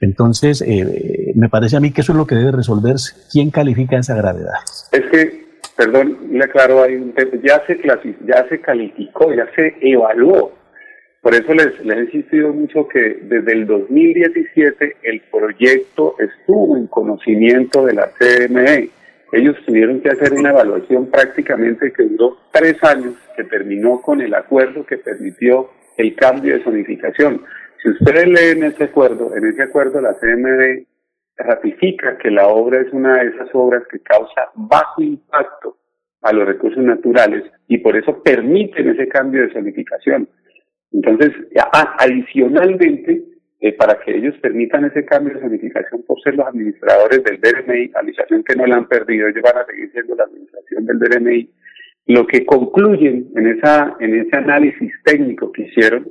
Entonces, 0.00 0.62
eh, 0.66 1.32
me 1.34 1.48
parece 1.48 1.76
a 1.76 1.80
mí 1.80 1.92
que 1.92 2.00
eso 2.00 2.12
es 2.12 2.18
lo 2.18 2.26
que 2.26 2.34
debe 2.34 2.52
resolverse. 2.52 3.14
¿Quién 3.30 3.50
califica 3.50 3.98
esa 3.98 4.14
gravedad? 4.14 4.54
Es 4.92 5.02
que 5.10 5.50
perdón, 5.80 6.18
le 6.30 6.44
aclaro, 6.44 6.82
hay 6.82 6.94
un 6.96 7.14
ya 7.42 7.64
se 7.66 7.80
ya 8.26 8.46
se 8.48 8.60
calificó, 8.60 9.32
ya 9.32 9.48
se 9.54 9.74
evaluó. 9.80 10.52
Por 11.22 11.34
eso 11.34 11.54
les, 11.54 11.82
les 11.84 11.96
he 11.96 12.00
insistido 12.02 12.52
mucho 12.52 12.86
que 12.86 13.18
desde 13.22 13.52
el 13.52 13.66
2017 13.66 14.96
el 15.02 15.22
proyecto 15.30 16.16
estuvo 16.18 16.76
en 16.76 16.86
conocimiento 16.86 17.86
de 17.86 17.94
la 17.94 18.10
CME. 18.18 18.90
Ellos 19.32 19.56
tuvieron 19.64 20.00
que 20.00 20.10
hacer 20.10 20.34
una 20.34 20.50
evaluación 20.50 21.06
prácticamente 21.06 21.92
que 21.92 22.02
duró 22.04 22.36
tres 22.52 22.76
años, 22.82 23.14
que 23.34 23.44
terminó 23.44 24.02
con 24.02 24.20
el 24.20 24.34
acuerdo 24.34 24.84
que 24.84 24.98
permitió 24.98 25.70
el 25.96 26.14
cambio 26.14 26.54
de 26.54 26.64
zonificación. 26.64 27.42
Si 27.82 27.88
ustedes 27.88 28.26
leen 28.26 28.64
ese 28.64 28.84
acuerdo, 28.84 29.34
en 29.34 29.46
ese 29.46 29.62
acuerdo 29.62 30.00
la 30.00 30.14
CME 30.18 30.86
ratifica 31.36 32.18
que 32.18 32.30
la 32.30 32.48
obra 32.48 32.80
es 32.80 32.92
una 32.92 33.22
de 33.22 33.30
esas 33.30 33.48
obras 33.54 33.82
que 33.90 34.00
causa 34.00 34.50
bajo 34.54 35.02
impacto 35.02 35.78
a 36.22 36.32
los 36.32 36.46
recursos 36.46 36.82
naturales 36.82 37.44
y 37.68 37.78
por 37.78 37.96
eso 37.96 38.22
permiten 38.22 38.90
ese 38.90 39.08
cambio 39.08 39.42
de 39.42 39.52
zonificación. 39.52 40.28
Entonces, 40.92 41.32
adicionalmente, 41.98 43.24
eh, 43.60 43.72
para 43.72 43.98
que 44.00 44.16
ellos 44.16 44.34
permitan 44.42 44.84
ese 44.84 45.04
cambio 45.04 45.34
de 45.34 45.40
zonificación 45.40 46.02
por 46.06 46.20
ser 46.20 46.34
los 46.34 46.46
administradores 46.46 47.22
del 47.24 47.40
DRMI, 47.40 47.92
administración 47.94 48.44
que 48.44 48.56
no 48.56 48.66
la 48.66 48.76
han 48.76 48.88
perdido, 48.88 49.28
ellos 49.28 49.42
van 49.42 49.62
a 49.62 49.66
seguir 49.66 49.90
siendo 49.92 50.14
la 50.16 50.24
administración 50.24 50.84
del 50.84 50.98
DRMI, 50.98 51.50
lo 52.06 52.26
que 52.26 52.44
concluyen 52.44 53.30
en, 53.36 53.46
esa, 53.46 53.96
en 54.00 54.20
ese 54.20 54.36
análisis 54.36 54.92
técnico 55.04 55.52
que 55.52 55.62
hicieron 55.62 56.08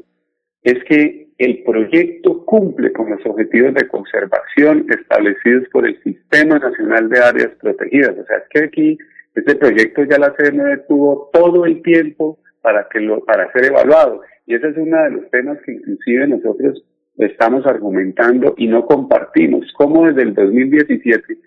es 0.63 0.83
que 0.85 1.28
el 1.39 1.63
proyecto 1.63 2.45
cumple 2.45 2.91
con 2.91 3.09
los 3.09 3.25
objetivos 3.25 3.73
de 3.73 3.87
conservación 3.87 4.85
establecidos 4.89 5.67
por 5.71 5.87
el 5.87 6.01
Sistema 6.03 6.59
Nacional 6.59 7.09
de 7.09 7.19
Áreas 7.19 7.51
Protegidas. 7.61 8.17
O 8.17 8.25
sea, 8.25 8.37
es 8.37 8.43
que 8.49 8.63
aquí 8.65 8.97
este 9.35 9.55
proyecto 9.55 10.03
ya 10.03 10.19
la 10.19 10.35
CNE 10.35 10.77
tuvo 10.89 11.29
todo 11.31 11.65
el 11.65 11.81
tiempo 11.81 12.37
para 12.61 12.87
que 12.91 12.99
lo, 12.99 13.23
para 13.23 13.51
ser 13.53 13.65
evaluado. 13.65 14.21
Y 14.45 14.55
ese 14.55 14.67
es 14.67 14.77
uno 14.77 15.01
de 15.01 15.11
los 15.11 15.31
temas 15.31 15.57
que 15.65 15.71
inclusive 15.71 16.27
nosotros 16.27 16.83
estamos 17.17 17.65
argumentando 17.65 18.53
y 18.57 18.67
no 18.67 18.85
compartimos. 18.85 19.65
Cómo 19.77 20.07
desde 20.07 20.23
el 20.23 20.33
2017 20.33 21.37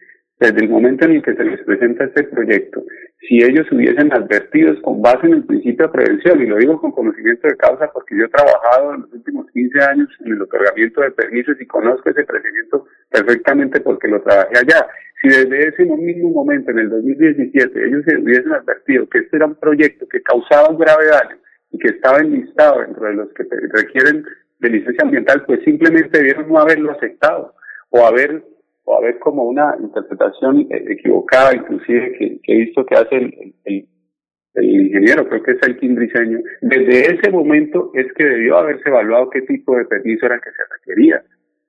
desde 0.43 0.65
el 0.65 0.71
momento 0.71 1.05
en 1.05 1.13
el 1.13 1.23
que 1.23 1.35
se 1.35 1.45
les 1.45 1.63
presenta 1.63 2.05
este 2.05 2.25
proyecto, 2.25 2.83
si 3.29 3.43
ellos 3.43 3.71
hubiesen 3.71 4.13
advertido 4.13 4.75
con 4.83 5.01
base 5.01 5.27
en 5.27 5.35
el 5.35 5.45
principio 5.45 5.87
de 5.87 5.93
prevención, 5.93 6.43
y 6.43 6.47
lo 6.47 6.57
digo 6.57 6.81
con 6.81 6.91
conocimiento 6.91 7.47
de 7.47 7.57
causa 7.57 7.91
porque 7.93 8.17
yo 8.17 8.25
he 8.25 8.29
trabajado 8.29 8.95
en 8.95 9.01
los 9.03 9.13
últimos 9.13 9.51
15 9.53 9.81
años 9.81 10.09
en 10.25 10.33
el 10.33 10.43
otorgamiento 10.43 11.01
de 11.03 11.11
permisos 11.13 11.61
y 11.61 11.67
conozco 11.67 12.11
ese 12.11 12.25
procedimiento 12.25 12.87
perfectamente 13.11 13.81
porque 13.81 14.09
lo 14.09 14.21
trabajé 14.23 14.59
allá. 14.59 14.87
Si 15.21 15.29
desde 15.29 15.69
ese 15.69 15.85
mismo 15.85 16.31
momento, 16.31 16.73
en 16.73 16.81
el 16.81 16.91
2017, 16.91 17.87
ellos 17.87 18.05
hubiesen 18.21 18.53
advertido 18.53 19.09
que 19.09 19.19
este 19.19 19.37
era 19.37 19.47
un 19.47 19.55
proyecto 19.55 20.09
que 20.09 20.21
causaba 20.23 20.71
un 20.71 20.79
grave 20.79 21.07
daño 21.07 21.37
y 21.71 21.79
que 21.79 21.89
estaba 21.89 22.19
enlistado 22.19 22.81
dentro 22.81 23.07
de 23.07 23.15
los 23.15 23.33
que 23.35 23.45
requieren 23.73 24.25
de 24.59 24.69
licencia 24.69 25.05
ambiental, 25.05 25.45
pues 25.47 25.61
simplemente 25.65 26.19
debieron 26.19 26.49
no 26.49 26.59
haberlo 26.59 26.91
aceptado 26.91 27.55
o 27.91 28.05
haber 28.05 28.43
o 28.85 28.97
haber 28.97 29.19
como 29.19 29.45
una 29.45 29.77
interpretación 29.81 30.67
eh, 30.71 30.85
equivocada, 30.89 31.55
inclusive 31.55 32.13
que, 32.19 32.41
he 32.47 32.57
visto 32.59 32.85
que 32.85 32.97
hace 32.97 33.17
el, 33.17 33.55
el, 33.65 33.89
ingeniero, 34.55 35.27
creo 35.29 35.43
que 35.43 35.53
es 35.53 35.59
el 35.67 35.95
Briseño, 35.95 36.39
desde 36.61 37.15
ese 37.15 37.31
momento 37.31 37.91
es 37.95 38.13
que 38.13 38.25
debió 38.25 38.59
haberse 38.59 38.89
evaluado 38.89 39.31
qué 39.31 39.43
tipo 39.43 39.77
de 39.77 39.87
permiso 39.87 40.27
era 40.27 40.39
que 40.41 40.51
se 40.51 40.63
requería, 40.75 41.23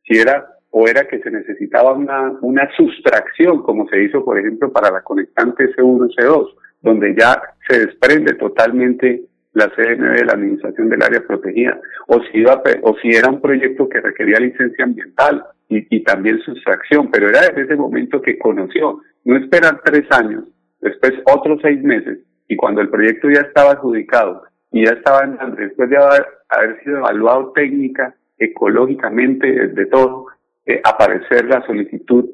si 0.05 0.19
era 0.19 0.45
o 0.75 0.87
era 0.87 1.07
que 1.07 1.19
se 1.19 1.29
necesitaba 1.29 1.93
una, 1.93 2.31
una 2.41 2.67
sustracción, 2.75 3.61
como 3.61 3.87
se 3.89 4.03
hizo, 4.03 4.25
por 4.25 4.39
ejemplo, 4.39 4.71
para 4.73 4.91
la 4.91 5.01
conectante 5.01 5.69
C1 5.75 6.09
C2, 6.15 6.55
donde 6.81 7.15
ya 7.15 7.41
se 7.67 7.85
desprende 7.85 8.33
totalmente 8.33 9.21
la 9.53 9.69
CNB 9.69 10.15
de 10.17 10.25
la 10.25 10.33
Administración 10.33 10.89
del 10.89 11.03
Área 11.03 11.21
Protegida, 11.25 11.79
o 12.07 12.19
si, 12.23 12.39
iba, 12.39 12.61
o 12.81 12.95
si 12.97 13.09
era 13.09 13.29
un 13.29 13.39
proyecto 13.39 13.87
que 13.87 14.01
requería 14.01 14.39
licencia 14.39 14.83
ambiental, 14.83 15.45
y, 15.69 16.03
también 16.03 16.39
sustracción, 16.41 17.09
pero 17.09 17.29
era 17.29 17.41
desde 17.41 17.63
ese 17.63 17.75
momento 17.75 18.21
que 18.21 18.37
conoció, 18.37 19.01
no 19.23 19.37
esperar 19.37 19.81
tres 19.83 20.05
años, 20.11 20.43
después 20.81 21.13
otros 21.25 21.59
seis 21.61 21.81
meses, 21.81 22.19
y 22.47 22.55
cuando 22.55 22.81
el 22.81 22.89
proyecto 22.89 23.29
ya 23.29 23.41
estaba 23.41 23.71
adjudicado 23.71 24.43
y 24.71 24.85
ya 24.85 24.93
estaba 24.93 25.25
después 25.57 25.89
de 25.89 25.97
haber, 25.97 26.83
sido 26.83 26.97
evaluado 26.97 27.51
técnica, 27.53 28.15
ecológicamente, 28.37 29.67
de 29.69 29.85
todo, 29.87 30.27
eh, 30.65 30.81
aparecer 30.83 31.45
la 31.45 31.65
solicitud 31.65 32.25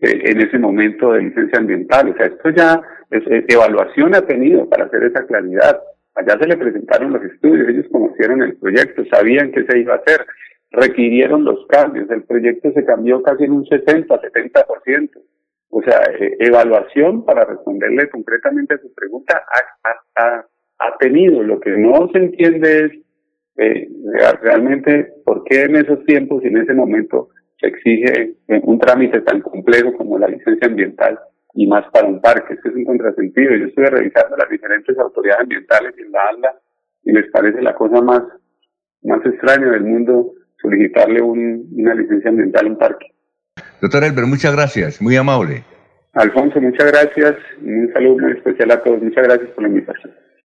eh, 0.00 0.30
en 0.30 0.40
ese 0.40 0.58
momento 0.58 1.12
de 1.12 1.22
licencia 1.22 1.58
ambiental. 1.58 2.10
O 2.10 2.16
sea, 2.16 2.26
esto 2.26 2.50
ya, 2.50 2.82
es, 3.10 3.22
evaluación 3.48 4.14
ha 4.14 4.22
tenido 4.22 4.68
para 4.68 4.84
hacer 4.84 5.04
esa 5.04 5.24
claridad. 5.26 5.80
Allá 6.14 6.38
se 6.38 6.48
le 6.48 6.56
presentaron 6.56 7.12
los 7.12 7.22
estudios, 7.22 7.68
ellos 7.68 7.86
conocieron 7.90 8.42
el 8.42 8.56
proyecto, 8.56 9.04
sabían 9.10 9.52
qué 9.52 9.64
se 9.64 9.78
iba 9.78 9.94
a 9.94 9.98
hacer, 9.98 10.26
requirieron 10.70 11.44
los 11.44 11.66
cambios. 11.68 12.10
El 12.10 12.24
proyecto 12.24 12.70
se 12.72 12.84
cambió 12.84 13.22
casi 13.22 13.44
en 13.44 13.52
un 13.52 13.66
60, 13.66 14.20
70%. 14.20 15.10
O 15.70 15.82
sea, 15.82 16.02
eh, 16.18 16.36
evaluación, 16.40 17.24
para 17.24 17.44
responderle 17.44 18.08
concretamente 18.08 18.74
a 18.74 18.78
su 18.78 18.92
pregunta, 18.94 19.42
ha, 20.16 20.44
ha, 20.78 20.98
tenido. 20.98 21.42
Lo 21.42 21.60
que 21.60 21.70
no 21.76 22.08
se 22.12 22.18
entiende 22.18 22.84
es 22.84 22.92
eh, 23.58 23.88
realmente 24.42 25.12
por 25.24 25.44
qué 25.44 25.62
en 25.62 25.76
esos 25.76 26.04
tiempos 26.04 26.42
y 26.44 26.48
en 26.48 26.58
ese 26.58 26.74
momento 26.74 27.28
se 27.58 27.68
exige 27.68 28.36
eh, 28.48 28.60
un 28.64 28.78
trámite 28.78 29.20
tan 29.22 29.40
complejo 29.40 29.94
como 29.96 30.18
la 30.18 30.28
licencia 30.28 30.68
ambiental 30.68 31.18
y 31.54 31.66
más 31.66 31.84
para 31.90 32.06
un 32.06 32.20
parque. 32.20 32.54
Esto 32.54 32.68
es 32.68 32.76
un 32.76 32.84
contrasentido. 32.84 33.54
Yo 33.54 33.66
estuve 33.66 33.90
revisando 33.90 34.36
las 34.36 34.48
diferentes 34.48 34.96
autoridades 34.98 35.42
ambientales 35.42 35.94
en 35.98 36.12
la 36.12 36.28
ANDA 36.28 36.60
y 37.04 37.12
les 37.12 37.30
parece 37.30 37.62
la 37.62 37.74
cosa 37.74 38.00
más, 38.02 38.22
más 39.02 39.24
extraña 39.24 39.70
del 39.70 39.84
mundo 39.84 40.32
solicitarle 40.60 41.22
una 41.22 41.94
licencia 41.94 42.30
ambiental 42.30 42.66
en 42.66 42.76
parque. 42.76 43.06
Doctor 43.80 44.04
Elber, 44.04 44.26
muchas 44.26 44.54
gracias, 44.54 45.00
muy 45.00 45.16
amable. 45.16 45.64
Alfonso, 46.14 46.60
muchas 46.60 46.90
gracias 46.90 47.36
un 47.60 47.90
saludo 47.92 48.18
muy 48.18 48.32
especial 48.32 48.70
a 48.70 48.82
todos. 48.82 49.02
Muchas 49.02 49.24
gracias 49.24 49.50
por 49.50 49.62
la 49.62 49.68
invitación. 49.68 50.14